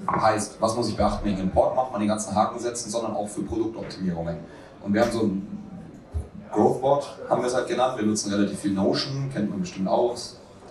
[0.10, 3.14] Heißt, was muss ich beachten, wenn ich Import mache, man den ganzen Haken setzen, sondern
[3.14, 4.38] auch für Produktoptimierungen.
[4.84, 5.51] Und wir haben so ein
[6.52, 7.98] Growthboard, haben wir es halt genannt.
[7.98, 10.16] Wir nutzen relativ viel Notion, kennt man bestimmt auch.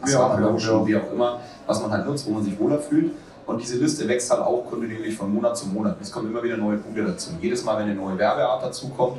[0.06, 0.86] Ja, Notion, ja.
[0.86, 3.12] wie auch immer, was man halt nutzt, wo man sich wohler fühlt.
[3.46, 5.96] Und diese Liste wächst halt auch kontinuierlich von Monat zu Monat.
[6.00, 7.30] Es kommen immer wieder neue Punkte dazu.
[7.40, 9.18] Jedes Mal, wenn eine neue Werbeart dazukommt,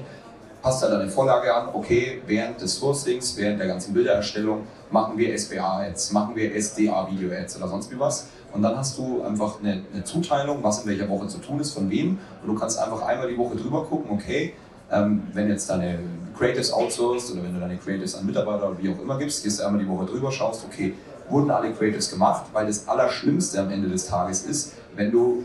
[0.62, 5.38] passt halt eine Vorlage an, okay, während des Sourcings, während der ganzen Bildererstellung machen wir
[5.38, 8.28] SBA-Ads, machen wir SDA-Video-Ads oder sonst wie was.
[8.54, 11.72] Und dann hast du einfach eine, eine, Zuteilung, was in welcher Woche zu tun ist,
[11.72, 12.20] von wem.
[12.42, 14.54] Und du kannst einfach einmal die Woche drüber gucken, okay,
[14.92, 16.00] ähm, wenn jetzt deine
[16.38, 19.60] Creatives outsourced oder wenn du deine Creatives an Mitarbeiter oder wie auch immer gibst, gehst
[19.60, 20.94] du einmal die Woche drüber, schaust, okay,
[21.30, 25.44] wurden alle Creatives gemacht, weil das Allerschlimmste am Ende des Tages ist, wenn du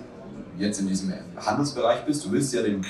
[0.59, 2.85] jetzt in diesem Handelsbereich bist, du willst ja den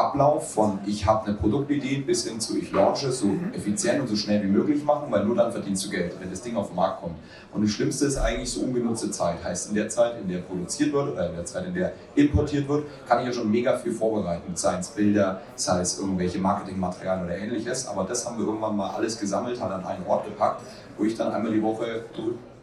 [0.00, 4.16] Ablauf von ich habe eine Produktidee bis hin zu ich launche so effizient und so
[4.16, 6.76] schnell wie möglich machen, weil nur dann verdienst du Geld, wenn das Ding auf den
[6.76, 7.16] Markt kommt.
[7.52, 9.44] Und das Schlimmste ist eigentlich so ungenutzte Zeit.
[9.44, 12.66] Heißt, in der Zeit, in der produziert wird oder in der Zeit, in der importiert
[12.68, 14.54] wird, kann ich ja schon mega viel vorbereiten.
[14.54, 17.86] Sei es Bilder, sei es irgendwelche Marketingmaterialien oder ähnliches.
[17.86, 20.62] Aber das haben wir irgendwann mal alles gesammelt, hat an einen Ort gepackt,
[20.96, 22.04] wo ich dann einmal die Woche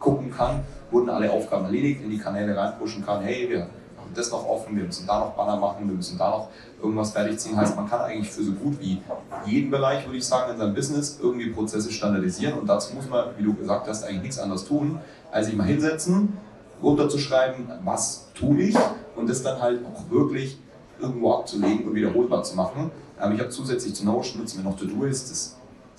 [0.00, 3.68] gucken kann, wurden alle Aufgaben erledigt, in die Kanäle reinpushen kann, hey, wir
[4.08, 6.48] haben das noch offen, wir müssen da noch Banner machen, wir müssen da noch
[6.82, 7.56] irgendwas fertig ziehen.
[7.56, 9.00] Heißt, man kann eigentlich für so gut wie
[9.46, 13.26] jeden Bereich, würde ich sagen, in seinem Business irgendwie Prozesse standardisieren und dazu muss man,
[13.36, 14.98] wie du gesagt hast, eigentlich nichts anderes tun,
[15.30, 16.38] als sich mal hinsetzen,
[16.82, 18.76] runterzuschreiben, was tue ich
[19.16, 20.58] und das dann halt auch wirklich
[21.00, 22.90] irgendwo abzulegen und wiederholbar zu machen.
[23.22, 25.54] Ähm, ich habe zusätzlich zu Notion nutzen wir noch To-Do-Ist, das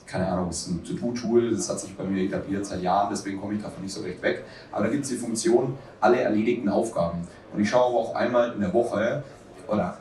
[0.09, 3.53] keine Ahnung, ist ein To-Do-Tool, das hat sich bei mir etabliert seit Jahren, deswegen komme
[3.53, 4.43] ich davon nicht so recht weg.
[4.71, 7.27] Aber da gibt es die Funktion, alle erledigten Aufgaben.
[7.53, 9.23] Und ich schaue auch einmal in der Woche
[9.67, 9.97] oder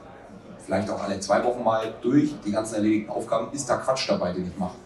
[0.64, 4.32] vielleicht auch alle zwei Wochen mal durch die ganzen erledigten Aufgaben, ist da Quatsch dabei,
[4.32, 4.76] den ich mache.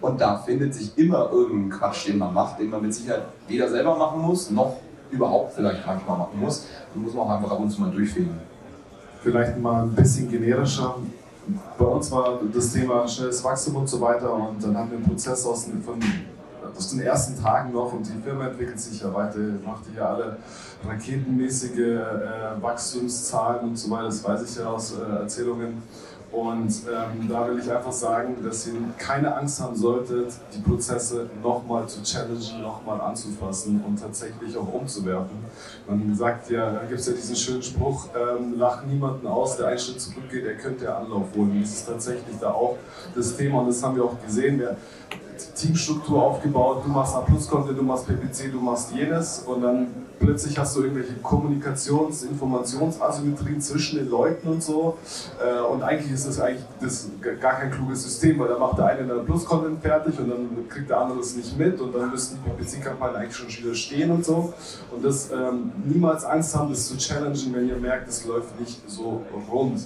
[0.00, 3.68] Und da findet sich immer irgendein Quatsch, den man macht, den man mit Sicherheit weder
[3.68, 4.76] selber machen muss, noch
[5.10, 6.66] überhaupt vielleicht manchmal machen muss.
[6.94, 8.40] Den muss man auch einfach ab und zu mal durchfegen.
[9.22, 10.96] Vielleicht mal ein bisschen generischer
[11.78, 15.06] bei uns war das Thema schnelles Wachstum und so weiter und dann haben wir einen
[15.06, 15.98] Prozess aus den, von,
[16.76, 20.36] aus den ersten Tagen noch und die Firma entwickelt sich ja weiter, macht ja alle
[20.86, 25.82] raketenmäßige äh, Wachstumszahlen und so weiter, das weiß ich ja aus äh, Erzählungen.
[26.32, 31.28] Und ähm, da will ich einfach sagen, dass ihr keine Angst haben solltet, die Prozesse
[31.42, 35.36] nochmal zu challengen, nochmal anzufassen und tatsächlich auch umzuwerfen.
[35.86, 39.66] Man sagt ja, da gibt es ja diesen schönen Spruch, ähm, lach niemanden aus, der
[39.66, 41.58] einen Schritt zurückgeht, der könnte ja Anlauf holen.
[41.60, 42.78] Das ist tatsächlich da auch
[43.14, 44.58] das Thema und das haben wir auch gesehen.
[44.58, 44.78] Wir,
[45.54, 49.40] Teamstruktur aufgebaut, du machst A-Plus-Content, du machst PPC, du machst jenes.
[49.40, 54.98] Und dann plötzlich hast du irgendwelche Kommunikations-, Informationsasymmetrien zwischen den Leuten und so.
[55.40, 57.08] Äh, und eigentlich ist das eigentlich das
[57.40, 60.90] gar kein kluges System, weil da macht der eine dann Plus-Content fertig und dann kriegt
[60.90, 61.80] der andere es nicht mit.
[61.80, 64.52] Und dann müssten die PPC-Kampagnen eigentlich schon wieder stehen und so.
[64.90, 68.88] Und das ähm, niemals Angst haben, das zu challengen, wenn ihr merkt, es läuft nicht
[68.88, 69.80] so rund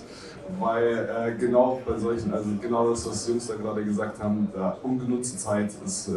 [0.59, 4.49] weil äh, genau bei solchen, also genau das, was die Jungs da gerade gesagt haben,
[4.55, 6.13] da ungenutzte Zeit ist, äh,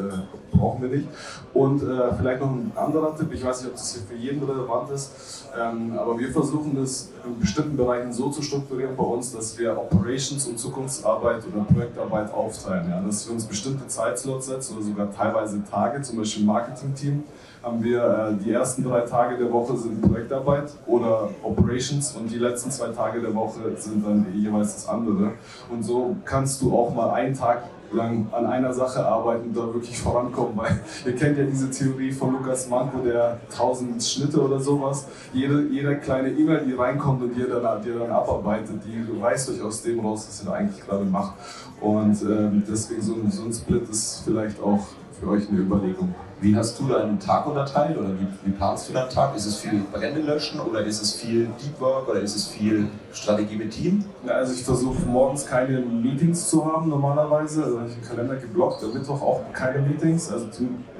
[0.51, 1.07] brauchen wir nicht.
[1.53, 4.43] Und äh, vielleicht noch ein anderer Tipp, ich weiß nicht, ob das hier für jeden
[4.43, 9.33] relevant ist, ähm, aber wir versuchen das in bestimmten Bereichen so zu strukturieren bei uns,
[9.33, 12.89] dass wir Operations und Zukunftsarbeit oder Projektarbeit aufteilen.
[12.89, 13.01] Ja?
[13.01, 17.23] Dass wir uns bestimmte Zeitslots setzen oder sogar teilweise Tage, zum Beispiel Marketing-Team
[17.61, 22.37] haben wir äh, die ersten drei Tage der Woche sind Projektarbeit oder Operations und die
[22.37, 25.33] letzten zwei Tage der Woche sind dann jeweils das andere.
[25.69, 29.73] Und so kannst du auch mal einen Tag lang an einer Sache arbeiten und da
[29.73, 34.59] wirklich vorankommen, weil ihr kennt ja diese Theorie von Lukas Manko, der 1000 Schnitte oder
[34.59, 35.07] sowas.
[35.33, 39.19] Jede, jede kleine E-Mail, die reinkommt und die ihr dann, die ihr dann abarbeitet, die
[39.21, 41.33] reißt euch aus dem raus, was ihr da eigentlich gerade macht.
[41.81, 44.79] Und ähm, deswegen so, so ein Split ist vielleicht auch
[45.19, 46.13] für euch eine Überlegung.
[46.41, 49.35] Wie hast du deinen Tag unterteilt oder wie, wie planst du deinen Tag?
[49.35, 52.87] Ist es viel Brände löschen oder ist es viel Deep Work oder ist es viel
[53.11, 54.05] Strategie mit Team?
[54.25, 57.65] Ja, also ich versuche morgens keine Meetings zu haben normalerweise.
[57.65, 60.47] Also ich habe den Kalender geblockt, am Mittwoch auch keine Meetings, also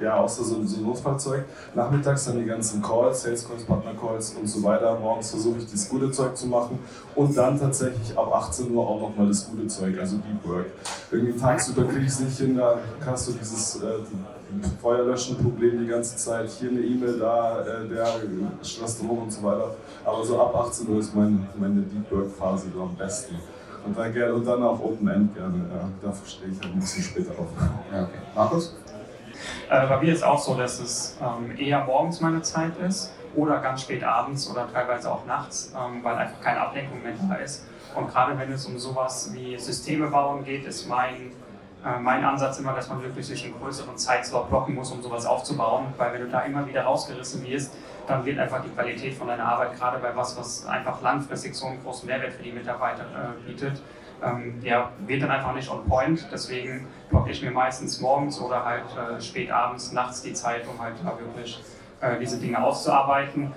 [0.02, 1.46] ja, außer so, so Notfallzeug.
[1.74, 5.00] Nachmittags dann die ganzen Calls, Sales Calls, Partner Calls und so weiter.
[5.00, 6.80] Morgens versuche ich das gute Zeug zu machen
[7.16, 10.66] und dann tatsächlich ab 18 Uhr auch nochmal das gute Zeug, also Deep Work.
[11.12, 14.00] Irgendwie tagsüber kriege ich es nicht hin, da hast du dieses äh,
[14.82, 18.08] Feuerlöschen-Problem die ganze Zeit, hier eine E-Mail, da äh, der
[18.64, 19.76] Stress drum und so weiter.
[20.04, 23.36] Aber so ab 18 Uhr ist mein, meine Deep Work-Phase am besten.
[23.86, 25.58] Und dann, gerne, und dann auch Open End gerne.
[25.74, 27.48] Ja, dafür stehe ich halt ein bisschen später auf.
[27.92, 28.20] Ja, okay.
[28.36, 28.76] Markus?
[29.70, 33.60] Äh, bei mir ist auch so, dass es ähm, eher morgens meine Zeit ist oder
[33.60, 37.66] ganz spät abends oder teilweise auch nachts, ähm, weil einfach keine Ablenkung mehr da ist.
[37.96, 41.32] Und gerade wenn es um sowas wie Systeme bauen geht, ist mein
[42.02, 45.88] mein Ansatz immer, dass man wirklich sich einen größeren Zeitslot blocken muss, um sowas aufzubauen,
[45.98, 47.74] weil wenn du da immer wieder rausgerissen wirst,
[48.06, 51.68] dann wird einfach die Qualität von deiner Arbeit, gerade bei was, was einfach langfristig so
[51.68, 53.82] einen großen Mehrwert für die Mitarbeiter äh, bietet,
[54.24, 56.28] ähm, ja, wird dann einfach nicht on point.
[56.32, 60.82] Deswegen blocke ich mir meistens morgens oder halt äh, spät abends, nachts die Zeit, um
[60.82, 61.64] halt da wirklich
[62.02, 63.54] äh, diese Dinge auszuarbeiten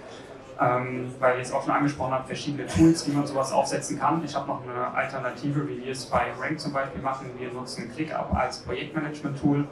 [0.62, 4.22] ähm, weil ihr es auch schon angesprochen habt, verschiedene Tools, wie man sowas aufsetzen kann.
[4.24, 7.30] Ich habe noch eine Alternative, wie wir es bei Rank zum Beispiel machen.
[7.38, 9.64] Wir nutzen ClickUp als Projektmanagement-Tool,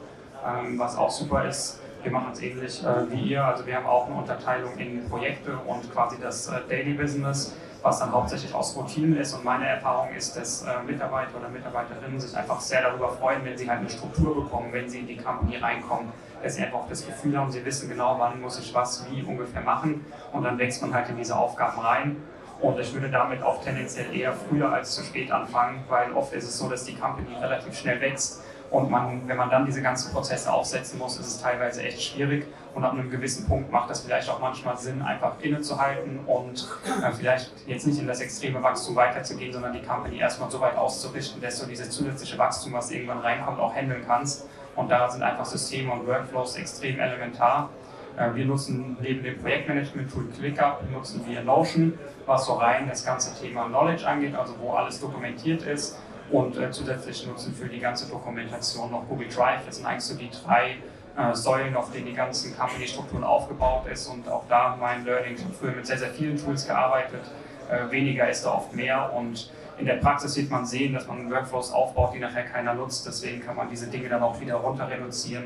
[0.45, 1.79] ähm, was auch super ist.
[2.03, 3.45] Wir machen es ähnlich äh, wie ihr.
[3.45, 7.99] Also wir haben auch eine Unterteilung in Projekte und quasi das äh, Daily Business, was
[7.99, 9.33] dann hauptsächlich aus Routinen ist.
[9.33, 13.57] Und meine Erfahrung ist, dass äh, Mitarbeiter oder Mitarbeiterinnen sich einfach sehr darüber freuen, wenn
[13.57, 16.11] sie halt eine Struktur bekommen, wenn sie in die Company reinkommen
[16.43, 19.23] dass sie einfach auch das Gefühl haben, sie wissen genau, wann muss ich was wie
[19.23, 22.17] ungefähr machen und dann wächst man halt in diese Aufgaben rein.
[22.59, 26.43] Und ich würde damit auch tendenziell eher früher als zu spät anfangen, weil oft ist
[26.43, 30.13] es so, dass die Company relativ schnell wächst und man, wenn man dann diese ganzen
[30.13, 32.47] Prozesse aufsetzen muss, ist es teilweise echt schwierig.
[32.73, 36.69] Und ab einem gewissen Punkt macht das vielleicht auch manchmal Sinn, einfach innezuhalten und
[37.03, 40.77] äh, vielleicht jetzt nicht in das extreme Wachstum weiterzugehen, sondern die Company erstmal so weit
[40.77, 44.47] auszurichten, dass du dieses zusätzliche Wachstum, was irgendwann reinkommt, auch handeln kannst.
[44.77, 47.69] Und da sind einfach Systeme und Workflows extrem elementar.
[48.17, 53.37] Äh, wir nutzen neben dem Projektmanagement-Tool ClickUp, nutzen wir Notion, was so rein das ganze
[53.37, 55.97] Thema Knowledge angeht, also wo alles dokumentiert ist
[56.31, 59.65] und äh, zusätzlich nutzen für die ganze Dokumentation noch Google Drive.
[59.65, 60.77] Das sind eigentlich so die drei
[61.17, 65.35] äh, Säulen, auf denen die ganzen Company-Strukturen aufgebaut ist und auch da mein Learning.
[65.35, 67.21] Ich habe früher mit sehr, sehr vielen Tools gearbeitet.
[67.69, 71.29] Äh, weniger ist da oft mehr und in der Praxis wird man sehen, dass man
[71.31, 73.05] Workflows aufbaut, die nachher keiner nutzt.
[73.07, 75.45] Deswegen kann man diese Dinge dann auch wieder runter reduzieren.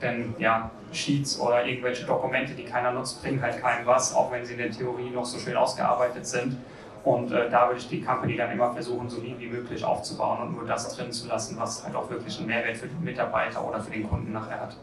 [0.00, 4.44] Denn ja, Sheets oder irgendwelche Dokumente, die keiner nutzt, bringen halt keinem was, auch wenn
[4.44, 6.56] sie in der Theorie noch so schön ausgearbeitet sind.
[7.04, 10.56] Und äh, da würde ich die Company dann immer versuchen, so wie möglich aufzubauen und
[10.56, 13.80] nur das drin zu lassen, was halt auch wirklich einen Mehrwert für den Mitarbeiter oder
[13.80, 14.76] für den Kunden nachher hat.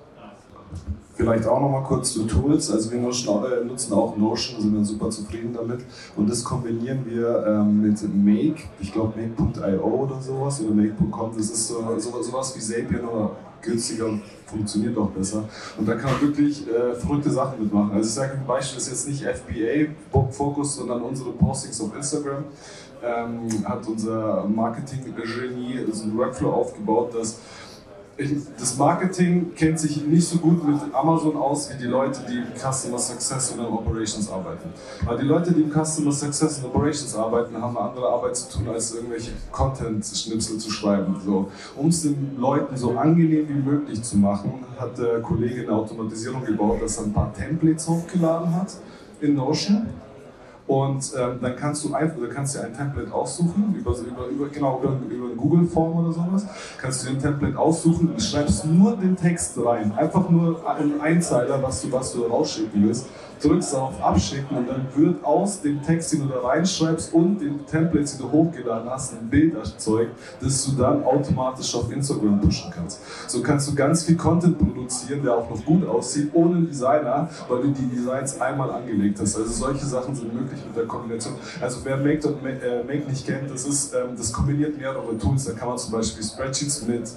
[1.15, 2.71] Vielleicht auch noch mal kurz zu Tools.
[2.71, 5.81] Also wir äh, nutzen auch Notion, sind wir super zufrieden damit.
[6.15, 11.31] Und das kombinieren wir ähm, mit Make, ich glaube Make.io oder sowas oder Make.com.
[11.35, 15.43] Das ist so, so, sowas wie Zapier, nur günstiger und funktioniert auch besser.
[15.77, 17.91] Und da kann man wirklich äh, verrückte Sachen mitmachen.
[17.91, 22.45] Also ich sage ein Beispiel, das ist jetzt nicht FBA-Fokus, sondern unsere Postings auf Instagram.
[23.03, 27.39] Ähm, hat unser Marketing-Genie so einen Workflow aufgebaut, dass
[28.59, 32.53] das Marketing kennt sich nicht so gut mit Amazon aus wie die Leute, die im
[32.55, 34.69] Customer Success und in Operations arbeiten.
[35.05, 38.57] Weil die Leute, die im Customer Success und Operations arbeiten, haben eine andere Arbeit zu
[38.57, 41.15] tun, als irgendwelche Content-Schnipsel zu schreiben.
[41.23, 45.73] So, um es den Leuten so angenehm wie möglich zu machen, hat der Kollege eine
[45.73, 48.73] Automatisierung gebaut, dass er ein paar Templates hochgeladen hat
[49.21, 49.87] in Notion
[50.71, 54.79] und ähm, dann kannst du einfach, kannst dir ein Template aussuchen, über, über, über, genau,
[54.81, 56.45] über, über eine Google-Form oder sowas,
[56.79, 59.91] kannst du ein Template aussuchen und schreibst nur den Text rein.
[59.97, 63.07] Einfach nur einen Einzeiler, was du, was du rausschicken willst
[63.41, 67.65] drückst auf Abschicken und dann wird aus dem Text, den du da reinschreibst und den
[67.65, 72.71] Templates, die du hochgeladen hast, ein Bild erzeugt, das du dann automatisch auf Instagram pushen
[72.73, 72.99] kannst.
[73.27, 77.61] So kannst du ganz viel Content produzieren, der auch noch gut aussieht, ohne Designer, weil
[77.63, 79.35] du die Designs einmal angelegt hast.
[79.37, 81.35] Also solche Sachen sind möglich mit der Kombination.
[81.59, 85.45] Also wer Make, äh, Make nicht kennt, das, ist, ähm, das kombiniert mehrere Tools.
[85.45, 87.09] Da kann man zum Beispiel Spreadsheets mit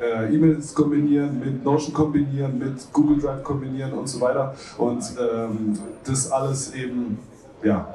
[0.00, 4.54] äh, E-Mails kombinieren, mit Notion kombinieren, mit Google Drive kombinieren und so weiter.
[4.76, 7.18] Und ähm, das alles eben
[7.62, 7.92] ja,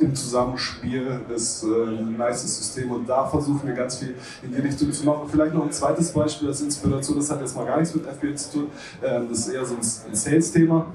[0.00, 4.60] im Zusammenspiel ist äh, ein nice System und da versuchen wir ganz viel in die
[4.60, 5.28] Richtung zu machen.
[5.30, 8.34] Vielleicht noch ein zweites Beispiel als Inspiration, das hat jetzt mal gar nichts mit FBA
[8.34, 8.66] zu tun,
[9.02, 10.86] ähm, das ist eher so ein Sales-Thema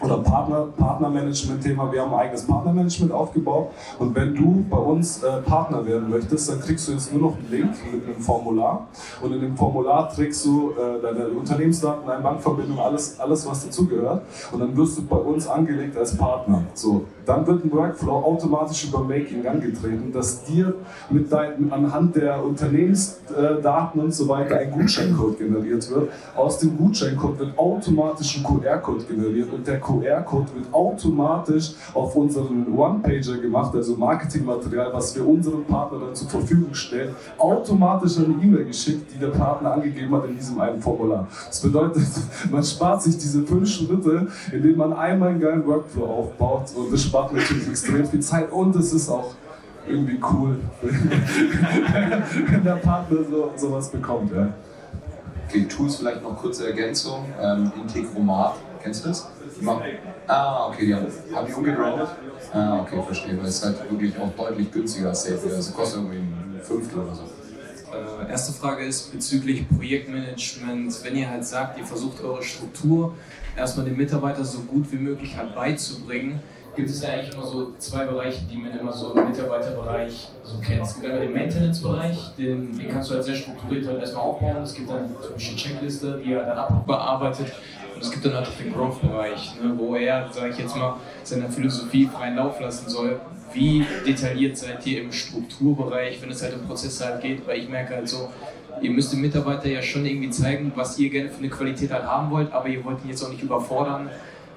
[0.00, 1.92] oder Partner, Partnermanagement-Thema.
[1.92, 6.50] Wir haben ein eigenes Partnermanagement aufgebaut und wenn du bei uns äh, Partner werden möchtest,
[6.50, 8.88] dann kriegst du jetzt nur noch einen Link mit einem Formular
[9.20, 14.22] und in dem Formular trägst du äh, deine Unternehmensdaten, deine Bankverbindung, alles, alles was dazugehört
[14.52, 16.62] und dann wirst du bei uns angelegt als Partner.
[16.74, 20.74] So, dann wird ein Workflow automatisch über Making angetreten, dass dir
[21.10, 26.10] mit dein, anhand der Unternehmensdaten und so weiter ein Gutscheincode generiert wird.
[26.34, 32.66] Aus dem Gutscheincode wird automatisch ein QR-Code generiert und der QR-Code wird automatisch auf unseren
[32.76, 38.66] One-Pager gemacht, also Marketingmaterial, was wir unseren Partnern dann zur Verfügung stellen, automatisch eine E-Mail
[38.66, 41.26] geschickt, die der Partner angegeben hat in diesem einen Formular.
[41.46, 42.06] Das bedeutet,
[42.50, 47.13] man spart sich diese fünf Schritte, indem man einmal einen geilen Workflow aufbaut und das
[47.14, 49.34] spart natürlich extrem viel Zeit und es ist auch
[49.86, 54.32] irgendwie cool, wenn der Partner so, sowas bekommt.
[54.32, 54.52] Ja.
[55.46, 57.26] Okay, Tools vielleicht noch kurze Ergänzung.
[57.40, 59.28] Ähm, Integromat, kennst du das?
[60.26, 62.08] Ah, okay, die haben, haben die umgebrandet?
[62.52, 63.38] Ah, okay, verstehe.
[63.38, 65.38] Weil es ist halt wirklich auch deutlich günstiger als Safe.
[65.54, 67.22] Also kostet irgendwie ein Fünftel oder so.
[67.22, 71.04] Äh, erste Frage ist bezüglich Projektmanagement.
[71.04, 73.14] Wenn ihr halt sagt, ihr versucht eure Struktur
[73.56, 76.40] erstmal den Mitarbeiter so gut wie möglich halt beizubringen,
[76.74, 80.58] gibt es ja eigentlich immer so zwei Bereiche, die man immer so im Mitarbeiterbereich so
[80.58, 80.82] kennt.
[80.82, 84.62] Es gibt einmal den Maintenance-Bereich, den, den kannst du halt sehr strukturiert halt erstmal aufbauen.
[84.62, 87.52] Es gibt dann zum Beispiel Checkliste, die er dann bearbeitet.
[87.94, 91.48] Und es gibt dann halt den Growth-Bereich, ne, wo er, sage ich jetzt mal, seiner
[91.48, 93.20] Philosophie freien Lauf lassen soll.
[93.52, 97.46] Wie detailliert seid ihr im Strukturbereich, wenn es halt um Prozesse halt geht?
[97.46, 98.30] Weil ich merke halt so,
[98.80, 102.04] ihr müsst dem Mitarbeiter ja schon irgendwie zeigen, was ihr gerne für eine Qualität halt
[102.04, 104.10] haben wollt, aber ihr wollt ihn jetzt auch nicht überfordern.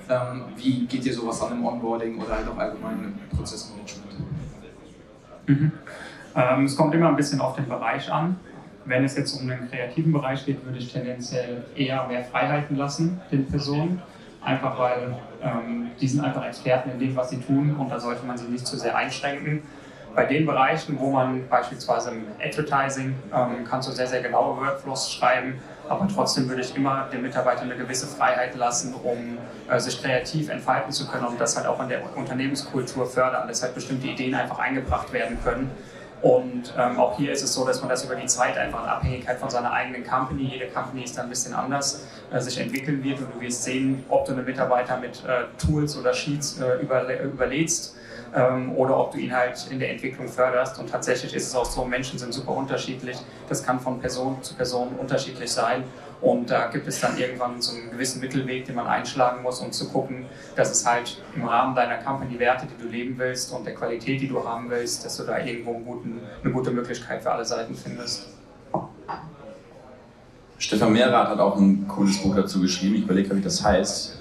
[0.09, 4.13] Ähm, wie geht ihr sowas an im Onboarding oder halt auch allgemein im Prozessmanagement?
[5.47, 5.71] Mhm.
[6.35, 8.37] Ähm, es kommt immer ein bisschen auf den Bereich an.
[8.85, 13.19] Wenn es jetzt um den kreativen Bereich geht, würde ich tendenziell eher mehr Freiheiten lassen
[13.31, 14.01] den Personen.
[14.41, 18.25] einfach weil ähm, die sind einfach Experten in dem, was sie tun und da sollte
[18.25, 19.61] man sie nicht zu sehr einschränken.
[20.15, 25.11] Bei den Bereichen, wo man beispielsweise im Advertising ähm, kannst du sehr, sehr genaue Workflows
[25.11, 25.55] schreiben,
[25.89, 29.37] aber trotzdem würde ich immer den Mitarbeitern eine gewisse Freiheit lassen, um
[29.69, 33.63] äh, sich kreativ entfalten zu können und das halt auch in der Unternehmenskultur fördern, dass
[33.63, 35.71] halt bestimmte Ideen einfach eingebracht werden können.
[36.21, 38.89] Und ähm, auch hier ist es so, dass man das über die Zeit einfach in
[38.89, 43.03] Abhängigkeit von seiner eigenen Company, jede Company ist da ein bisschen anders, äh, sich entwickeln
[43.03, 46.81] wird und du wirst sehen, ob du einen Mitarbeiter mit äh, Tools oder Sheets äh,
[46.81, 47.95] überle überlädst
[48.35, 50.79] ähm, oder ob du ihn halt in der Entwicklung förderst.
[50.79, 53.17] Und tatsächlich ist es auch so, Menschen sind super unterschiedlich.
[53.49, 55.83] Das kann von Person zu Person unterschiedlich sein.
[56.19, 59.71] Und da gibt es dann irgendwann so einen gewissen Mittelweg, den man einschlagen muss, um
[59.71, 60.25] zu gucken,
[60.55, 64.27] dass es halt im Rahmen deiner Company-Werte, die du leben willst und der Qualität, die
[64.27, 68.29] du haben willst, dass du da irgendwo guten, eine gute Möglichkeit für alle Seiten findest.
[70.59, 72.95] Stefan Mehrath hat auch ein cooles Buch dazu geschrieben.
[72.95, 74.16] Ich überlege, wie das heißt.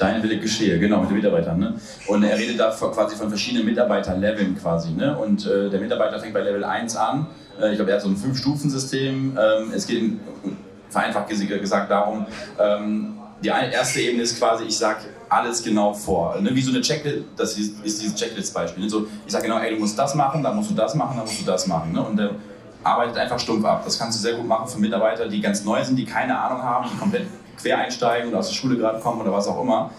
[0.00, 1.58] Deine Wille geschehe, genau, mit den Mitarbeitern.
[1.58, 1.74] Ne?
[2.06, 4.92] Und er redet da quasi von verschiedenen Mitarbeiterleveln quasi.
[4.92, 5.16] Ne?
[5.16, 7.26] Und äh, der Mitarbeiter fängt bei Level 1 an.
[7.60, 9.38] Äh, ich glaube, er hat so ein Fünf-Stufen-System.
[9.38, 10.18] Ähm, es geht
[10.88, 12.26] vereinfacht gesagt darum,
[12.58, 16.38] ähm, die erste Ebene ist quasi, ich sage alles genau vor.
[16.40, 16.54] Ne?
[16.54, 18.84] Wie so eine Checklist, das ist, ist dieses Checklist-Beispiel.
[18.84, 18.90] Ne?
[18.90, 21.24] So, ich sage genau, ey, du musst das machen, dann musst du das machen, dann
[21.24, 21.92] musst du das machen.
[21.92, 22.02] Ne?
[22.02, 22.30] Und der
[22.82, 23.82] arbeitet einfach stumpf ab.
[23.84, 26.62] Das kannst du sehr gut machen für Mitarbeiter, die ganz neu sind, die keine Ahnung
[26.62, 27.26] haben, die komplett
[27.60, 29.90] quer einsteigen oder aus der Schule gerade kommen oder was auch immer.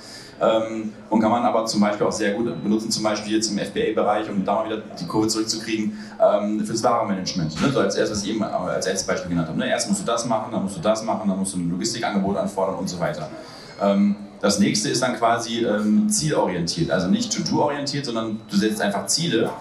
[0.41, 3.59] Ähm, und kann man aber zum Beispiel auch sehr gut benutzen, zum Beispiel jetzt im
[3.59, 7.61] FBA-Bereich, um da mal wieder die Kurve zurückzukriegen, ähm, fürs Warenmanagement.
[7.61, 7.71] Ne?
[7.71, 9.59] So als erstes, was ich eben als erstes Beispiel genannt habe.
[9.59, 9.69] Ne?
[9.69, 12.37] Erst musst du das machen, dann musst du das machen, dann musst du ein Logistikangebot
[12.37, 13.29] anfordern und so weiter.
[13.79, 15.67] Ähm, das nächste ist dann quasi
[16.07, 19.51] zielorientiert, also nicht to-do-orientiert, sondern du setzt einfach Ziele.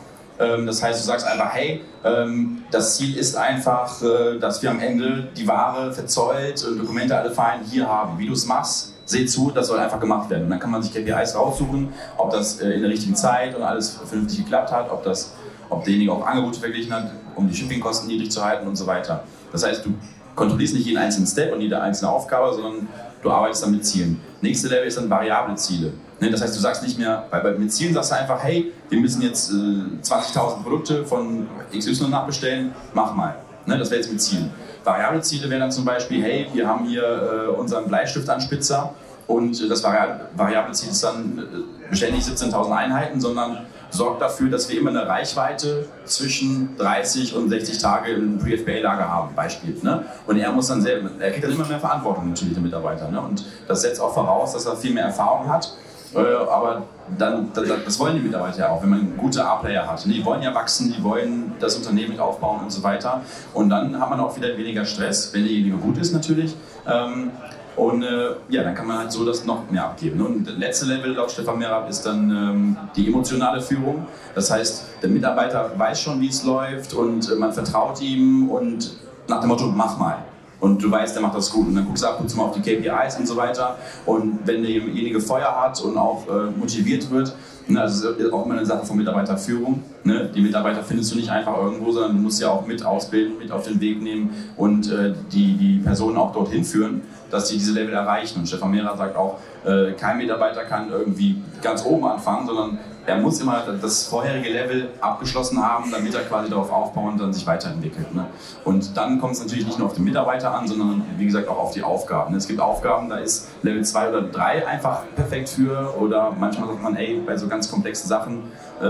[0.41, 4.71] Ähm, das heißt, du sagst einfach, hey, ähm, das Ziel ist einfach, äh, dass wir
[4.71, 8.19] am Ende die Ware verzollt und Dokumente alle fein hier haben.
[8.19, 10.45] Wie du es machst, seht zu, das soll einfach gemacht werden.
[10.45, 13.63] Und dann kann man sich KPIs raussuchen, ob das äh, in der richtigen Zeit und
[13.63, 15.35] alles vernünftig geklappt hat, ob, das,
[15.69, 19.25] ob derjenige auch Angebote verglichen hat, um die Shippingkosten niedrig zu halten und so weiter.
[19.53, 19.95] Das heißt, du
[20.35, 22.89] kontrollierst nicht jeden einzelnen Step und jede einzelne Aufgabe, sondern
[23.23, 24.21] du arbeitest dann mit Zielen.
[24.41, 25.93] Nächste Level ist dann variable Ziele.
[26.21, 29.01] Ne, das heißt, du sagst nicht mehr, weil mit Zielen sagst du einfach, hey, wir
[29.01, 33.37] müssen jetzt 20.000 äh, Produkte von XY nachbestellen, mach mal.
[33.67, 34.51] Ne, das wäre jetzt mit Zielen.
[34.85, 38.95] Variable Ziele wären dann zum Beispiel, hey, wir haben hier äh, unseren Bleistiftanspitzer
[39.27, 44.69] und äh, das variable Ziel ist dann äh, beständig 17.000 Einheiten, sondern sorgt dafür, dass
[44.69, 49.77] wir immer eine Reichweite zwischen 30 und 60 Tage im Pre-FBA-Lager haben, Beispiel.
[49.83, 50.05] Ne?
[50.27, 53.11] Und er muss dann selber, er kriegt dann immer mehr Verantwortung natürlich, der Mitarbeiter.
[53.11, 53.21] Ne?
[53.21, 55.73] Und das setzt auch voraus, dass er viel mehr Erfahrung hat.
[56.15, 56.83] Äh, aber
[57.19, 60.05] dann, das wollen die Mitarbeiter ja auch, wenn man gute A-Player hat.
[60.05, 63.21] Die wollen ja wachsen, die wollen das Unternehmen mit aufbauen und so weiter.
[63.55, 66.55] Und dann hat man auch wieder weniger Stress, wenn derjenige gut ist natürlich.
[66.87, 67.31] Ähm,
[67.77, 70.21] und äh, ja, dann kann man halt so das noch mehr abgeben.
[70.21, 74.07] Und das letzte Level laut Stefan Merab ist dann ähm, die emotionale Führung.
[74.35, 78.97] Das heißt, der Mitarbeiter weiß schon, wie es läuft und äh, man vertraut ihm und
[79.29, 80.19] nach dem Motto, mach mal.
[80.61, 81.69] Und du weißt, der macht das gut.
[81.69, 83.79] Und dann guckst du ab und zu mal auf die KPIs und so weiter.
[84.07, 87.35] Und wenn derjenige Feuer hat und auch äh, motiviert wird,
[87.67, 89.83] ne, also ist auch immer eine Sache von Mitarbeiterführung.
[90.05, 90.31] Ne?
[90.35, 93.51] Die Mitarbeiter findest du nicht einfach irgendwo, sondern du musst sie auch mit ausbilden, mit
[93.51, 97.73] auf den Weg nehmen und äh, die, die Personen auch dorthin führen dass sie diese
[97.73, 98.41] Level erreichen.
[98.41, 102.79] Und Stefan Mehrer sagt auch, äh, kein Mitarbeiter kann irgendwie ganz oben anfangen, sondern
[103.11, 107.33] er muss immer das vorherige Level abgeschlossen haben, damit er quasi darauf aufbauen und dann
[107.33, 108.15] sich weiterentwickelt.
[108.15, 108.27] Ne?
[108.65, 111.59] Und dann kommt es natürlich nicht nur auf den Mitarbeiter an, sondern wie gesagt auch
[111.59, 112.35] auf die Aufgaben.
[112.35, 116.83] Es gibt Aufgaben, da ist Level 2 oder 3 einfach perfekt für oder manchmal sagt
[116.83, 118.45] man, ey, bei so ganz komplexen Sachen
[118.81, 118.87] äh,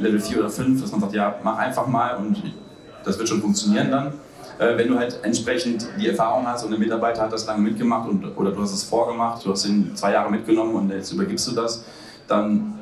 [0.00, 2.42] Level 4 oder 5, dass man sagt, ja, mach einfach mal und
[3.04, 4.12] das wird schon funktionieren dann.
[4.58, 8.08] Äh, wenn du halt entsprechend die Erfahrung hast und der Mitarbeiter hat das lange mitgemacht
[8.08, 11.48] und, oder du hast es vorgemacht, du hast ihn zwei Jahre mitgenommen und jetzt übergibst
[11.48, 11.84] du das,
[12.28, 12.73] dann,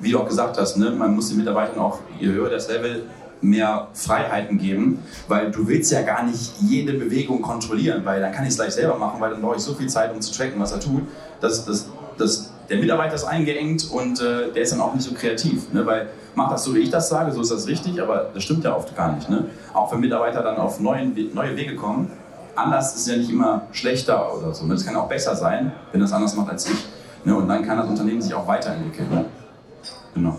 [0.00, 3.04] wie du auch gesagt hast, ne, man muss den Mitarbeitern auch, je höher das Level,
[3.40, 8.44] mehr Freiheiten geben, weil du willst ja gar nicht jede Bewegung kontrollieren, weil dann kann
[8.44, 10.60] ich es gleich selber machen, weil dann brauche ich so viel Zeit, um zu tracken,
[10.60, 11.02] was er tut.
[11.40, 15.14] Das, das, das, der Mitarbeiter ist eingeengt und äh, der ist dann auch nicht so
[15.14, 18.30] kreativ, ne, weil mach das so, wie ich das sage, so ist das richtig, aber
[18.32, 19.28] das stimmt ja oft gar nicht.
[19.28, 19.46] Ne?
[19.74, 22.10] Auch wenn Mitarbeiter dann auf neuen, neue Wege kommen,
[22.54, 24.64] anders ist ja nicht immer schlechter oder so.
[24.64, 24.74] Ne?
[24.74, 26.86] Das kann auch besser sein, wenn das anders macht als ich.
[27.24, 27.36] Ne?
[27.36, 29.08] Und dann kann das Unternehmen sich auch weiterentwickeln.
[29.10, 29.24] Ne?
[30.18, 30.36] Genau.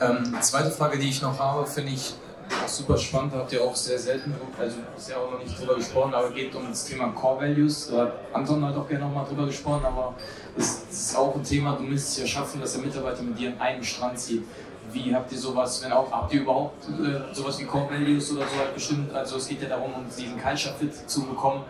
[0.00, 2.14] Ähm, zweite Frage, die ich noch habe, finde ich
[2.62, 4.76] auch super spannend, habt ihr auch sehr selten, also
[5.08, 7.88] ja auch noch nicht drüber gesprochen, aber geht um das Thema Core Values.
[7.90, 10.14] Da hat Anton halt auch gerne nochmal drüber gesprochen, aber
[10.56, 13.60] es ist auch ein Thema, du müsstest ja schaffen, dass der Mitarbeiter mit dir an
[13.60, 14.44] einem Strand zieht.
[14.92, 18.42] Wie habt ihr sowas, wenn auch, habt ihr überhaupt äh, sowas wie Core Values oder
[18.42, 19.14] so halt bestimmt?
[19.14, 21.64] Also es geht ja darum, um diesen Culture Fit zu bekommen.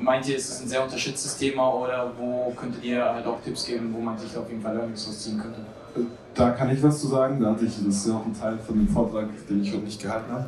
[0.00, 3.66] meint ihr, ist es ein sehr unterschätztes Thema oder wo könntet ihr halt auch Tipps
[3.66, 5.60] geben, wo man sich auf jeden Fall Learnings rausziehen könnte?
[6.34, 7.40] Da kann ich was zu sagen.
[7.40, 9.84] Da hatte ich, das ist ja auch ein Teil von dem Vortrag, den ich heute
[9.84, 10.46] nicht gehalten habe.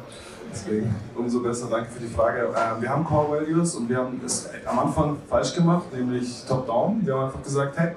[0.50, 2.48] Deswegen umso besser, danke für die Frage.
[2.54, 7.04] Äh, wir haben Core Values und wir haben es am Anfang falsch gemacht, nämlich top-down.
[7.04, 7.96] Wir haben einfach gesagt, hey,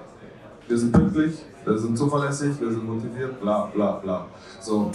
[0.67, 4.25] wir sind pünktlich, wir sind zuverlässig, wir sind motiviert, bla bla bla.
[4.59, 4.91] So,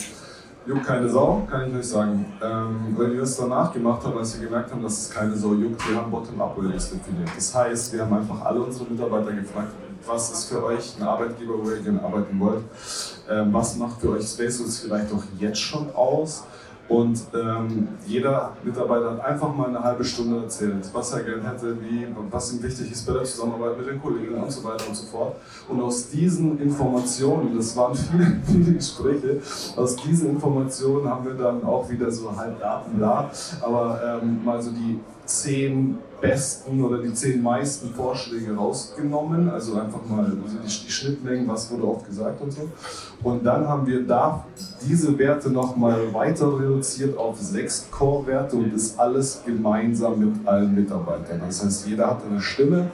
[0.67, 2.27] juckt keine Sau, kann ich euch sagen.
[2.43, 5.55] Ähm, wenn wir es danach gemacht haben, als wir gemerkt haben, dass es keine Sau
[5.55, 7.31] juckt, wir haben Bottom-Up-Values definiert.
[7.35, 9.73] Das heißt, wir haben einfach alle unsere Mitarbeiter gefragt,
[10.07, 12.65] was ist für euch ein Arbeitgeber, wo ihr gerne arbeiten wollt?
[13.31, 16.45] Ähm, was macht für euch Spaces vielleicht auch jetzt schon aus?
[16.89, 21.81] Und ähm, jeder Mitarbeiter hat einfach mal eine halbe Stunde erzählt, was er gerne hätte,
[21.81, 24.95] wie, was ihm wichtig ist bei der Zusammenarbeit mit den Kollegen und so weiter und
[24.95, 25.37] so fort.
[25.69, 29.41] Und aus diesen Informationen, das waren viele, viele Gespräche,
[29.77, 33.31] aus diesen Informationen haben wir dann auch wieder so halb Daten da,
[33.63, 35.01] aber ähm, mal so die
[35.41, 41.49] zehn besten oder die zehn meisten Vorschläge rausgenommen, also einfach mal also die, die Schnittmengen,
[41.49, 42.69] was wurde oft gesagt und so.
[43.23, 44.45] Und dann haben wir da
[44.89, 51.41] diese Werte nochmal weiter reduziert auf sechs Core-Werte und ist alles gemeinsam mit allen Mitarbeitern.
[51.47, 52.91] Das heißt, jeder hat eine Stimme.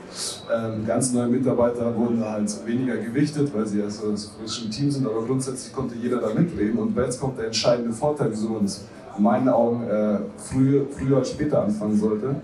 [0.54, 5.06] Ähm, ganz neue Mitarbeiter wurden halt weniger gewichtet, weil sie also frisch im Team sind,
[5.06, 6.78] aber grundsätzlich konnte jeder da mitreden.
[6.78, 8.84] Und jetzt kommt der entscheidende Vorteil, wieso man das
[9.18, 12.36] in meinen Augen äh, früher, früher als später anfangen sollte.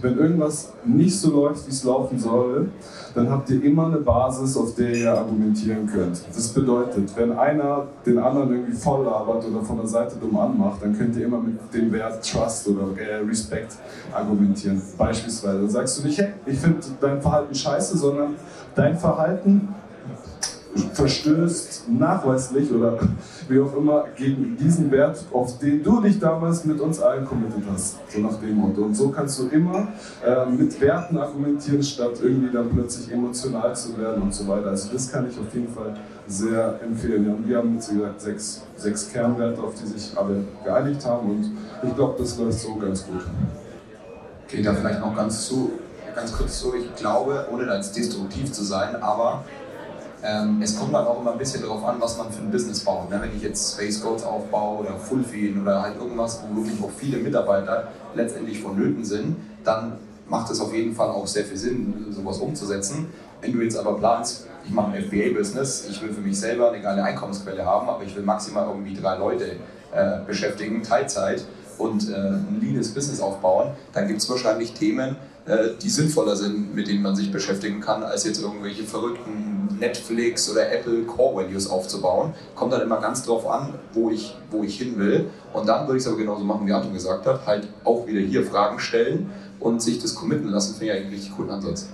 [0.00, 2.70] Wenn irgendwas nicht so läuft, wie es laufen soll,
[3.14, 6.22] dann habt ihr immer eine Basis, auf der ihr argumentieren könnt.
[6.34, 10.82] Das bedeutet, wenn einer den anderen irgendwie voll labert oder von der Seite dumm anmacht,
[10.82, 13.76] dann könnt ihr immer mit dem Wert Trust oder äh, Respect
[14.12, 14.80] argumentieren.
[14.96, 18.36] Beispielsweise sagst du nicht, hey, ich finde dein Verhalten scheiße, sondern
[18.74, 19.68] dein Verhalten
[20.92, 22.98] verstößt nachweislich oder
[23.48, 27.62] wie auch immer gegen diesen Wert, auf den du dich damals mit uns allen committed
[27.72, 27.96] hast.
[28.08, 28.82] So nach dem Motto.
[28.82, 29.88] Und so kannst du immer
[30.24, 34.68] äh, mit Werten argumentieren, statt irgendwie dann plötzlich emotional zu werden und so weiter.
[34.68, 37.26] Also das kann ich auf jeden Fall sehr empfehlen.
[37.26, 41.04] Ja, und wir haben jetzt, wie gesagt, sechs, sechs Kernwerte, auf die sich alle geeinigt
[41.04, 41.50] haben und
[41.82, 43.22] ich glaube, das läuft so ganz gut.
[44.46, 45.72] Okay, da vielleicht noch ganz, zu,
[46.14, 46.74] ganz kurz so.
[46.74, 49.44] Ich glaube, ohne da jetzt destruktiv zu sein, aber
[50.22, 52.80] ähm, es kommt dann auch immer ein bisschen darauf an, was man für ein Business
[52.80, 53.10] baut.
[53.10, 53.18] Ne?
[53.22, 57.18] Wenn ich jetzt Space Goats aufbaue oder Fullfeed oder halt irgendwas, wo wirklich auch viele
[57.18, 59.94] Mitarbeiter letztendlich vonnöten sind, dann
[60.28, 63.06] macht es auf jeden Fall auch sehr viel Sinn, sowas umzusetzen.
[63.40, 66.82] Wenn du jetzt aber planst, ich mache ein FBA-Business, ich will für mich selber eine
[66.82, 69.56] geile Einkommensquelle haben, aber ich will maximal irgendwie drei Leute
[69.92, 71.44] äh, beschäftigen, Teilzeit
[71.78, 75.16] und äh, ein leanes Business aufbauen, dann gibt es wahrscheinlich Themen,
[75.46, 79.49] äh, die sinnvoller sind, mit denen man sich beschäftigen kann, als jetzt irgendwelche verrückten
[79.80, 82.34] Netflix oder Apple Core Values aufzubauen.
[82.54, 85.30] Kommt dann immer ganz drauf an, wo ich, wo ich hin will.
[85.52, 88.20] Und dann würde ich es aber genauso machen, wie Anton gesagt hat, halt auch wieder
[88.20, 91.88] hier Fragen stellen und sich das committen lassen, finde ich eigentlich einen richtig coolen Ansatz.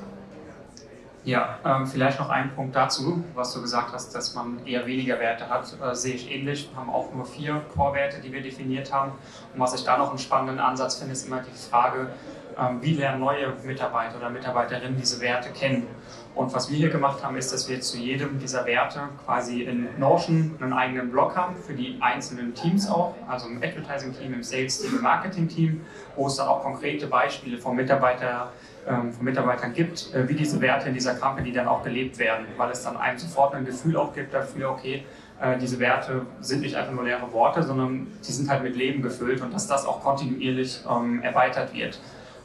[1.27, 5.19] Ja, ähm, vielleicht noch ein Punkt dazu, was du gesagt hast, dass man eher weniger
[5.19, 6.71] Werte hat, äh, sehe ich ähnlich.
[6.71, 9.11] Wir haben auch nur vier Core-Werte, die wir definiert haben.
[9.53, 12.11] Und was ich da noch einen spannenden Ansatz finde, ist immer die Frage,
[12.57, 15.89] ähm, wie lernen neue Mitarbeiter oder Mitarbeiterinnen diese Werte kennen.
[16.37, 19.89] Und was wir hier gemacht haben, ist, dass wir zu jedem dieser Werte quasi in
[19.99, 24.97] Notion einen eigenen Blog haben für die einzelnen Teams auch, also im Advertising-Team, im Sales-Team,
[24.97, 25.81] im Marketing-Team,
[26.15, 28.53] wo es dann auch konkrete Beispiele von, Mitarbeiter,
[28.87, 32.45] ähm, von Mitarbeitern gibt, äh, wie diese Werte in dieser Company dann auch gelebt werden,
[32.59, 35.07] weil es dann einem sofort ein Gefühl auch gibt dafür, okay,
[35.41, 39.01] äh, diese Werte sind nicht einfach nur leere Worte, sondern die sind halt mit Leben
[39.01, 41.99] gefüllt und dass das auch kontinuierlich ähm, erweitert wird.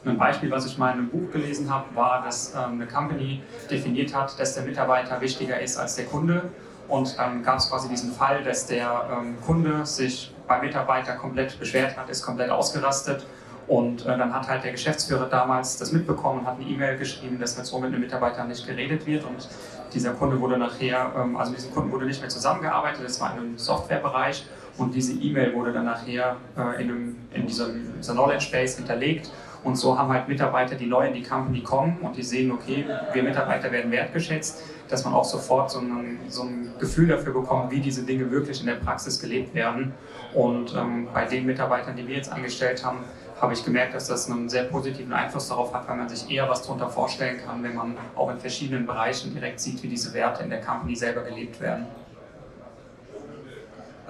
[0.04, 3.40] Ein Beispiel, was ich mal in einem Buch gelesen habe, war, dass ähm, eine Company
[3.70, 6.50] definiert hat, dass der Mitarbeiter wichtiger ist als der Kunde.
[6.88, 11.58] Und dann gab es quasi diesen Fall, dass der ähm, Kunde sich beim Mitarbeiter komplett
[11.58, 13.24] beschwert hat, ist komplett ausgerastet.
[13.68, 17.38] Und äh, dann hat halt der Geschäftsführer damals das mitbekommen und hat eine E-Mail geschrieben,
[17.38, 19.24] dass mit so mit einem Mitarbeiter nicht geredet wird.
[19.24, 19.48] Und
[19.94, 23.32] dieser Kunde wurde nachher, ähm, also mit diesem Kunden wurde nicht mehr zusammengearbeitet, das war
[23.34, 24.46] in einem Softwarebereich.
[24.78, 29.30] Und diese E-Mail wurde dann nachher äh, in, einem, in diesem, dieser Knowledge Base hinterlegt.
[29.64, 32.84] Und so haben halt Mitarbeiter, die neu in die Company kommen und die sehen, okay,
[33.12, 37.70] wir Mitarbeiter werden wertgeschätzt, dass man auch sofort so ein, so ein Gefühl dafür bekommt,
[37.70, 39.92] wie diese Dinge wirklich in der Praxis gelebt werden.
[40.34, 42.98] Und ähm, bei den Mitarbeitern, die wir jetzt angestellt haben,
[43.40, 46.48] habe ich gemerkt, dass das einen sehr positiven Einfluss darauf hat, weil man sich eher
[46.48, 50.44] was darunter vorstellen kann, wenn man auch in verschiedenen Bereichen direkt sieht, wie diese Werte
[50.44, 51.86] in der Company selber gelebt werden.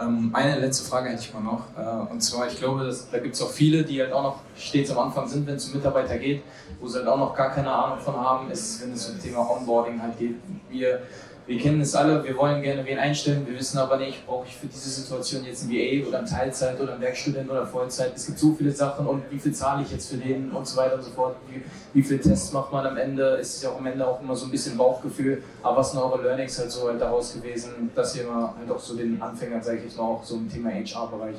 [0.03, 1.65] Ähm, eine letzte Frage hätte ich mal noch.
[1.77, 4.41] Äh, und zwar, ich glaube, dass, da gibt es auch viele, die halt auch noch
[4.57, 6.43] stets am Anfang sind, wenn es um Mitarbeiter geht,
[6.81, 9.25] wo sie halt auch noch gar keine Ahnung von haben, ist, wenn es um das
[9.25, 10.37] Thema Onboarding halt geht.
[10.71, 11.03] Wir
[11.47, 14.57] wir kennen es alle, wir wollen gerne wen einstellen, wir wissen aber nicht, brauche ich
[14.57, 18.13] für diese Situation jetzt ein VA oder ein Teilzeit oder ein Werkstudent oder Vollzeit.
[18.15, 20.77] Es gibt so viele Sachen und wie viel zahle ich jetzt für den und so
[20.77, 21.37] weiter und so fort.
[21.49, 21.63] Wie,
[21.95, 23.39] wie viele Tests macht man am Ende?
[23.39, 25.43] Es ist ja auch am Ende auch immer so ein bisschen Bauchgefühl.
[25.63, 28.79] Aber was sind eure Learnings halt so halt daraus gewesen, dass ihr mal halt auch
[28.79, 31.37] so den Anfängern, sage ich jetzt mal, auch so im Thema HR-Bereich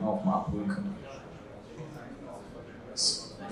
[0.00, 0.86] auch mal abholen könnt?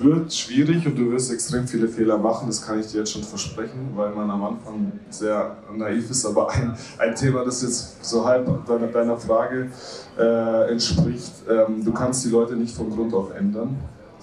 [0.01, 3.23] Wird schwierig und du wirst extrem viele Fehler machen, das kann ich dir jetzt schon
[3.23, 6.25] versprechen, weil man am Anfang sehr naiv ist.
[6.27, 9.71] Aber ein, ein Thema, das jetzt so halb deiner, deiner Frage
[10.19, 13.77] äh, entspricht, ähm, du kannst die Leute nicht von Grund auf ändern.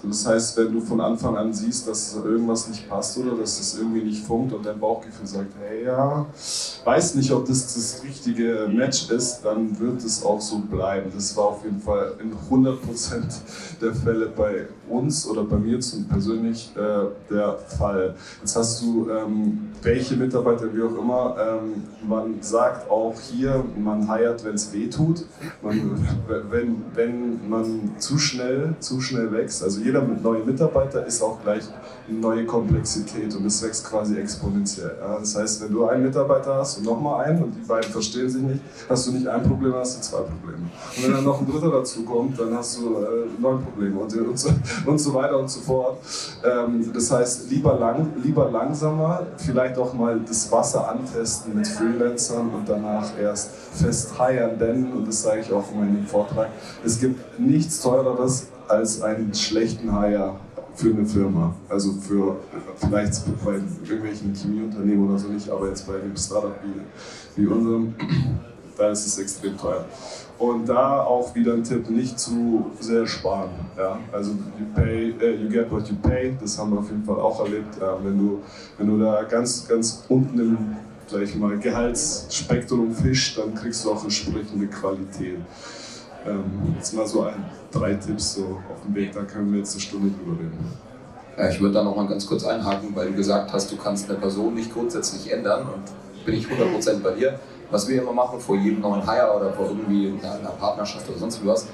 [0.08, 3.78] Das heißt, wenn du von Anfang an siehst, dass irgendwas nicht passt oder dass es
[3.78, 6.26] irgendwie nicht funkt und dein Bauchgefühl sagt, hey ja,
[6.84, 11.10] weiß nicht, ob das das richtige Match ist, dann wird es auch so bleiben.
[11.14, 12.76] Das war auf jeden Fall in 100%
[13.80, 18.14] der Fälle bei uns oder bei mir zum persönlich äh, der Fall.
[18.40, 24.08] Jetzt hast du ähm, welche Mitarbeiter, wie auch immer, ähm, man sagt auch hier, man
[24.08, 25.24] heiert, wenn es weh tut.
[25.62, 31.64] Wenn, wenn man zu schnell, zu schnell wächst, also jeder neue Mitarbeiter ist auch gleich
[32.08, 34.96] eine neue Komplexität und es wächst quasi exponentiell.
[35.00, 35.18] Ja?
[35.18, 38.42] Das heißt, wenn du einen Mitarbeiter hast und nochmal einen und die beiden verstehen sich
[38.42, 40.68] nicht, hast du nicht ein Problem, hast du zwei Probleme.
[40.96, 44.14] Und wenn dann noch ein dritter dazu kommt, dann hast du äh, neun Probleme und,
[44.14, 44.50] und, so,
[44.86, 45.98] und so weiter und so fort.
[46.44, 52.50] Ähm, das heißt, lieber, lang, lieber langsamer, vielleicht auch mal das Wasser antesten mit Freelancern
[52.50, 56.48] und danach erst fest heiern, denn, und das sage ich auch in meinem Vortrag,
[56.84, 60.36] es gibt nichts teureres als einen schlechten Hire
[60.74, 61.54] für eine Firma.
[61.68, 62.36] Also für
[62.76, 67.94] vielleicht bei irgendwelchen Chemieunternehmen oder so nicht, aber jetzt bei einem Startup wie, wie unserem,
[68.76, 69.84] da ist es extrem teuer.
[70.38, 73.48] Und da auch wieder ein Tipp, nicht zu sehr sparen.
[73.76, 73.98] Ja?
[74.12, 77.18] Also you, pay, uh, you get what you pay, das haben wir auf jeden Fall
[77.18, 77.78] auch erlebt.
[77.80, 78.42] Ja, wenn, du,
[78.76, 80.58] wenn du da ganz, ganz unten im
[81.08, 85.38] sag ich mal, Gehaltsspektrum fischst, dann kriegst du auch entsprechende Qualität.
[86.26, 89.72] Ähm, jetzt mal so ein, drei Tipps so auf dem Weg, da können wir jetzt
[89.72, 90.72] eine Stunde drüber reden.
[91.36, 94.08] Ja, ich würde da noch mal ganz kurz einhaken, weil du gesagt hast, du kannst
[94.08, 97.38] eine Person nicht grundsätzlich ändern und bin ich 100% bei dir.
[97.70, 101.44] Was wir immer machen vor jedem neuen Hire oder vor irgendwie einer Partnerschaft oder sonst
[101.44, 101.66] was,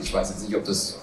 [0.00, 0.98] ich weiß jetzt nicht, ob das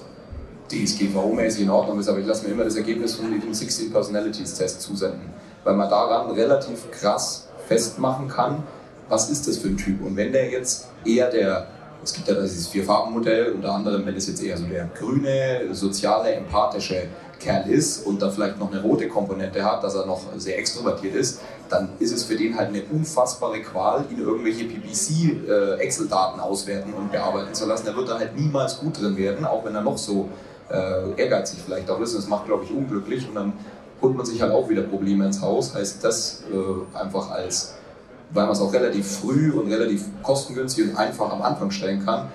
[0.70, 4.54] DSGVO-mäßig in Ordnung ist, aber ich lasse mir immer das Ergebnis von dem 16 Personalities
[4.56, 5.34] Test zusenden,
[5.64, 8.64] weil man daran relativ krass festmachen kann,
[9.10, 10.04] was ist das für ein Typ.
[10.04, 11.68] Und wenn der jetzt eher der
[12.06, 16.34] es gibt ja dieses Vier-Farben-Modell, unter anderem, wenn es jetzt eher so der grüne, soziale,
[16.34, 17.08] empathische
[17.40, 21.16] Kerl ist und da vielleicht noch eine rote Komponente hat, dass er noch sehr extrovertiert
[21.16, 26.94] ist, dann ist es für den halt eine unfassbare Qual, ihn irgendwelche PPC-Excel-Daten äh, auswerten
[26.94, 27.88] und bearbeiten zu lassen.
[27.88, 30.30] Er wird da halt niemals gut drin werden, auch wenn er noch so
[30.70, 32.16] äh, ehrgeizig vielleicht auch ist.
[32.16, 33.54] Das macht, glaube ich, unglücklich und dann
[34.00, 35.74] holt man sich halt auch wieder Probleme ins Haus.
[35.74, 37.74] Heißt das äh, einfach als
[38.36, 42.28] weil man es auch relativ früh und relativ kostengünstig und einfach am Anfang stellen kann,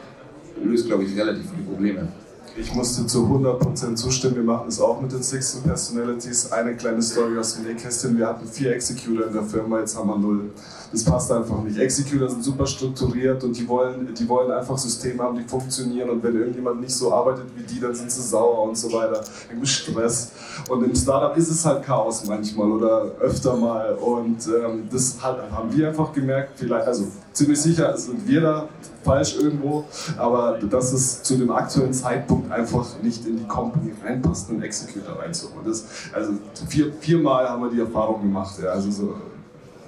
[0.63, 2.09] löst, glaube ich, relativ viele Probleme.
[2.57, 4.37] Ich musste zu 100% zustimmen.
[4.37, 6.51] Wir machen das auch mit den 16 Personalities.
[6.51, 8.19] Eine kleine Story aus dem Nähkästchen.
[8.19, 10.51] Wir hatten vier Executor in der Firma, jetzt haben wir null.
[10.91, 11.79] Das passt einfach nicht.
[11.79, 16.11] Executor sind super strukturiert und die wollen, die wollen einfach Systeme haben, die funktionieren.
[16.11, 19.23] Und wenn irgendjemand nicht so arbeitet wie die, dann sind sie sauer und so weiter.
[19.49, 20.33] Irgendwie Stress.
[20.69, 23.95] Und im Startup ist es halt Chaos manchmal oder öfter mal.
[23.95, 26.55] Und ähm, das haben wir einfach gemerkt.
[26.57, 27.05] Vielleicht, also
[27.41, 28.69] ziemlich sicher sind wir da
[29.03, 29.85] falsch irgendwo,
[30.19, 35.19] aber dass es zu dem aktuellen Zeitpunkt einfach nicht in die Company reinpasst, einen Executor
[35.19, 35.67] reinzuholen.
[35.67, 36.33] Das, also
[36.69, 38.57] vier, viermal haben wir die Erfahrung gemacht.
[38.63, 38.73] Ja.
[38.73, 39.15] Also so,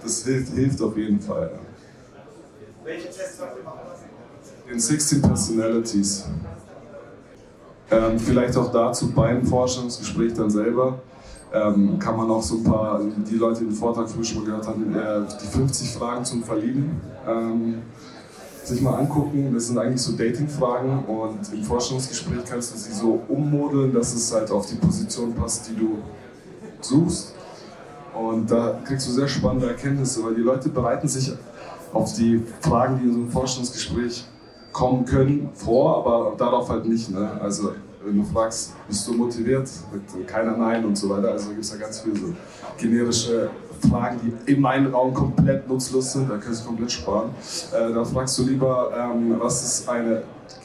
[0.03, 1.51] das hilft, hilft auf jeden Fall.
[1.53, 1.59] Ja.
[2.85, 4.73] Welche Tests habt ihr machen lassen?
[4.73, 6.25] In 16 Personalities.
[7.91, 11.01] Ähm, vielleicht auch dazu beim Forschungsgespräch dann selber.
[11.55, 14.47] Ähm, kann man auch so ein paar, die Leute, die den Vortrag früher schon mal
[14.47, 16.99] gehört haben, äh, die 50 Fragen zum Verlieben
[17.29, 17.83] ähm,
[18.65, 19.53] sich mal angucken.
[19.53, 24.33] Das sind eigentlich so Dating-Fragen und im Forschungsgespräch kannst du sie so ummodeln, dass es
[24.33, 25.99] halt auf die Position passt, die du
[26.81, 27.35] suchst.
[28.15, 31.33] Und da kriegst du sehr spannende Erkenntnisse, weil die Leute bereiten sich
[31.93, 34.25] auf die Fragen, die in so einem Forschungsgespräch
[34.73, 37.11] kommen können, vor, aber darauf halt nicht.
[37.11, 37.31] Ne?
[37.41, 37.73] Also
[38.05, 41.33] wenn du fragst, bist du motiviert, sagt keiner Nein und so weiter.
[41.33, 42.35] Also gibt es da ganz viele so
[42.79, 43.51] generische
[43.89, 47.31] Fragen, die in meinem Raum komplett nutzlos sind, da kannst du komplett sparen.
[47.73, 50.23] Äh, dann fragst du lieber, ähm, was ist eine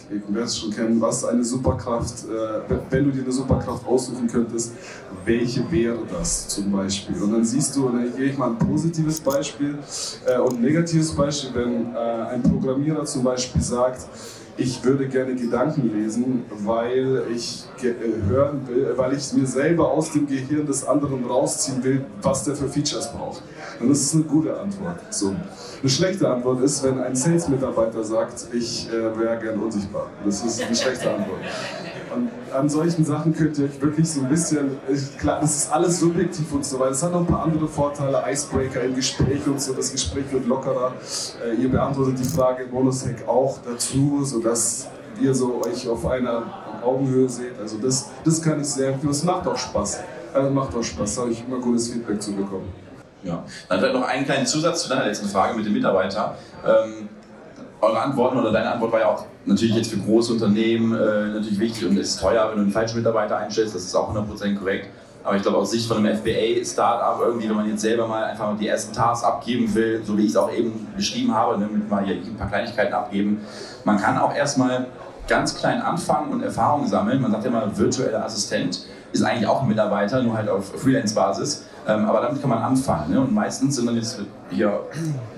[0.09, 4.27] du wirst es schon kennen, was eine Superkraft, äh, wenn du dir eine Superkraft aussuchen
[4.27, 4.73] könntest,
[5.25, 7.21] welche wäre das zum Beispiel?
[7.21, 9.77] Und dann siehst du, und dann gebe ich mal ein positives Beispiel
[10.25, 14.07] äh, und ein negatives Beispiel, wenn äh, ein Programmierer zum Beispiel sagt,
[14.58, 17.93] ich würde gerne Gedanken lesen, weil ich äh,
[18.28, 22.55] hören will, weil ich mir selber aus dem Gehirn des anderen rausziehen will, was der
[22.55, 23.43] für Features braucht.
[23.80, 24.99] Und das ist eine gute Antwort.
[25.12, 25.36] So.
[25.82, 30.08] Eine schlechte Antwort ist, wenn ein Sales-Mitarbeiter sagt, ich äh, wäre gern unsichtbar.
[30.26, 31.39] Das ist eine schlechte Antwort.
[32.53, 34.77] An solchen Sachen könnt ihr euch wirklich so ein bisschen,
[35.17, 36.91] klar, das ist alles subjektiv und so weiter.
[36.91, 40.45] Es hat noch ein paar andere Vorteile, Icebreaker im Gespräch und so, das Gespräch wird
[40.47, 40.93] lockerer.
[41.45, 44.87] Äh, ihr beantwortet die Frage im Bonus-Hack auch dazu, sodass
[45.19, 46.43] ihr so euch auf einer
[46.83, 47.59] Augenhöhe seht.
[47.59, 49.11] Also das, das kann ich sehr empfehlen.
[49.11, 49.99] Es macht auch Spaß.
[50.33, 52.71] Also macht auch Spaß, da habe ich immer gutes Feedback zu bekommen.
[53.23, 53.43] Ja.
[53.67, 56.35] Dann vielleicht noch einen kleinen Zusatz zu deiner letzten Frage mit dem Mitarbeiter.
[56.65, 57.09] Ähm,
[57.81, 61.59] eure Antworten oder deine Antwort war ja auch natürlich jetzt für große Unternehmen äh, natürlich
[61.59, 64.89] wichtig und ist teuer, wenn du einen falschen Mitarbeiter einstellst, das ist auch 100% korrekt.
[65.23, 68.57] Aber ich glaube aus Sicht von einem FBA-Startup irgendwie, wenn man jetzt selber mal einfach
[68.57, 71.89] die ersten Tasks abgeben will, so wie ich es auch eben beschrieben habe, ne, mit
[71.89, 73.41] mal hier ein paar Kleinigkeiten abgeben,
[73.83, 74.87] man kann auch erstmal
[75.27, 77.21] ganz klein anfangen und Erfahrungen sammeln.
[77.21, 81.65] Man sagt ja mal, virtueller Assistent ist eigentlich auch ein Mitarbeiter, nur halt auf Freelance-Basis.
[81.88, 83.13] Ähm, aber damit kann man anfangen.
[83.13, 83.21] Ne?
[83.21, 84.19] Und meistens sind dann jetzt
[84.49, 84.81] hier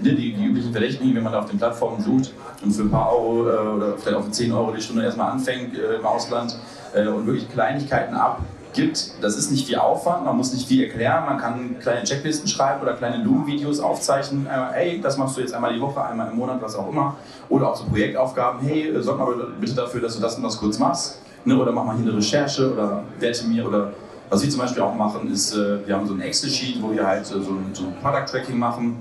[0.02, 2.34] ne, die, die, üblichen Verdächtigen, wenn man da auf den Plattformen sucht
[2.64, 5.32] und für ein paar Euro äh, oder vielleicht auch für 10 Euro die Stunde erstmal
[5.32, 6.58] anfängt äh, im Ausland
[6.96, 9.14] äh, und wirklich Kleinigkeiten abgibt.
[9.22, 12.82] Das ist nicht viel Aufwand, man muss nicht viel erklären, man kann kleine Checklisten schreiben
[12.82, 14.48] oder kleine Loom-Videos aufzeichnen.
[14.72, 17.16] hey, das machst du jetzt einmal die Woche, einmal im Monat, was auch immer.
[17.50, 20.80] Oder auch so Projektaufgaben, hey, sorg mal bitte dafür, dass du das und das kurz
[20.80, 21.20] machst.
[21.46, 21.58] Ne?
[21.58, 23.92] Oder mach mal hier eine Recherche oder werte mir oder
[24.30, 27.06] was wir zum Beispiel auch machen, ist, äh, wir haben so ein Excel-Sheet, wo wir
[27.06, 28.98] halt so ein, so ein Product-Tracking machen.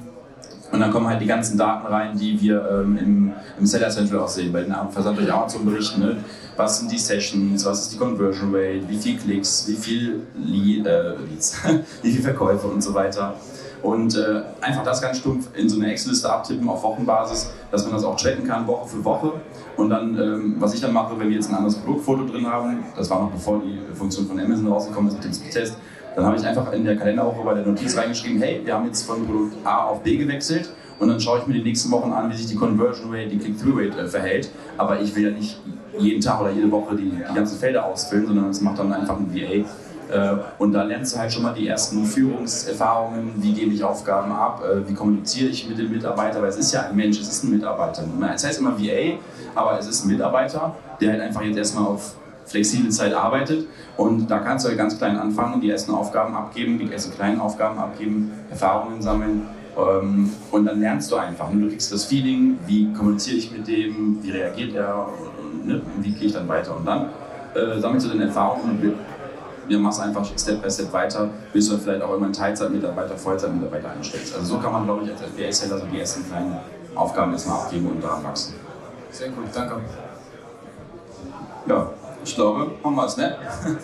[0.70, 4.20] Und dann kommen halt die ganzen Daten rein, die wir ähm, im, im Seller Central
[4.20, 6.00] auch sehen, bei den Versand durch Amazon berichten.
[6.00, 6.16] Ne?
[6.56, 10.86] Was sind die Sessions, was ist die Conversion Rate, wie viel Klicks, wie viel Lead,
[10.86, 11.56] äh, Leads,
[12.02, 13.34] wie viel Verkäufe und so weiter.
[13.82, 17.92] Und äh, einfach das ganz stumpf in so eine Excel-Liste abtippen auf Wochenbasis, dass man
[17.92, 19.32] das auch tracken kann, Woche für Woche.
[19.76, 22.84] Und dann, ähm, was ich dann mache, wenn wir jetzt ein anderes Produktfoto drin haben,
[22.96, 25.76] das war noch bevor die Funktion von Amazon rausgekommen ist mit dem Speedtest,
[26.16, 29.04] dann habe ich einfach in der Kalenderwoche bei der Notiz reingeschrieben, hey, wir haben jetzt
[29.06, 30.68] von Produkt A auf B gewechselt
[30.98, 33.38] und dann schaue ich mir die nächsten Wochen an, wie sich die Conversion Rate, die
[33.38, 34.50] Click-Through-Rate äh, verhält.
[34.76, 35.60] Aber ich will ja nicht
[35.96, 39.16] jeden Tag oder jede Woche die, die ganzen Felder ausfüllen, sondern das macht dann einfach
[39.16, 39.64] ein VA
[40.58, 44.62] und da lernst du halt schon mal die ersten Führungserfahrungen, wie gebe ich Aufgaben ab,
[44.64, 47.44] äh, wie kommuniziere ich mit dem Mitarbeiter, weil es ist ja ein Mensch, es ist
[47.44, 48.02] ein Mitarbeiter.
[48.34, 49.18] Es heißt immer VA,
[49.54, 52.14] aber es ist ein Mitarbeiter, der halt einfach jetzt erstmal auf
[52.46, 56.78] flexible Zeit arbeitet und da kannst du halt ganz klein anfangen, die ersten Aufgaben abgeben,
[56.78, 59.42] die ersten kleinen Aufgaben abgeben, Erfahrungen sammeln
[59.76, 61.50] ähm, und dann lernst du einfach.
[61.52, 65.08] Du kriegst das Feeling, wie kommuniziere ich mit dem, wie reagiert er,
[65.64, 65.82] ne?
[66.00, 67.10] wie gehe ich dann weiter und dann
[67.54, 68.94] äh, sammelst du deine Erfahrungen und
[69.68, 73.16] wir machen es einfach Step by Step weiter, bis du vielleicht auch immer irgendwann Teilzeitmitarbeiter,
[73.16, 74.34] Vollzeitmitarbeiter einstellst.
[74.34, 76.58] Also so kann man, glaube ich, als FBA-Seller so die ersten kleinen
[76.94, 78.54] Aufgaben erstmal abgeben und daran wachsen.
[79.10, 79.80] Sehr gut, danke.
[81.66, 81.90] Ja,
[82.24, 83.36] ich glaube, haben wir es, ne?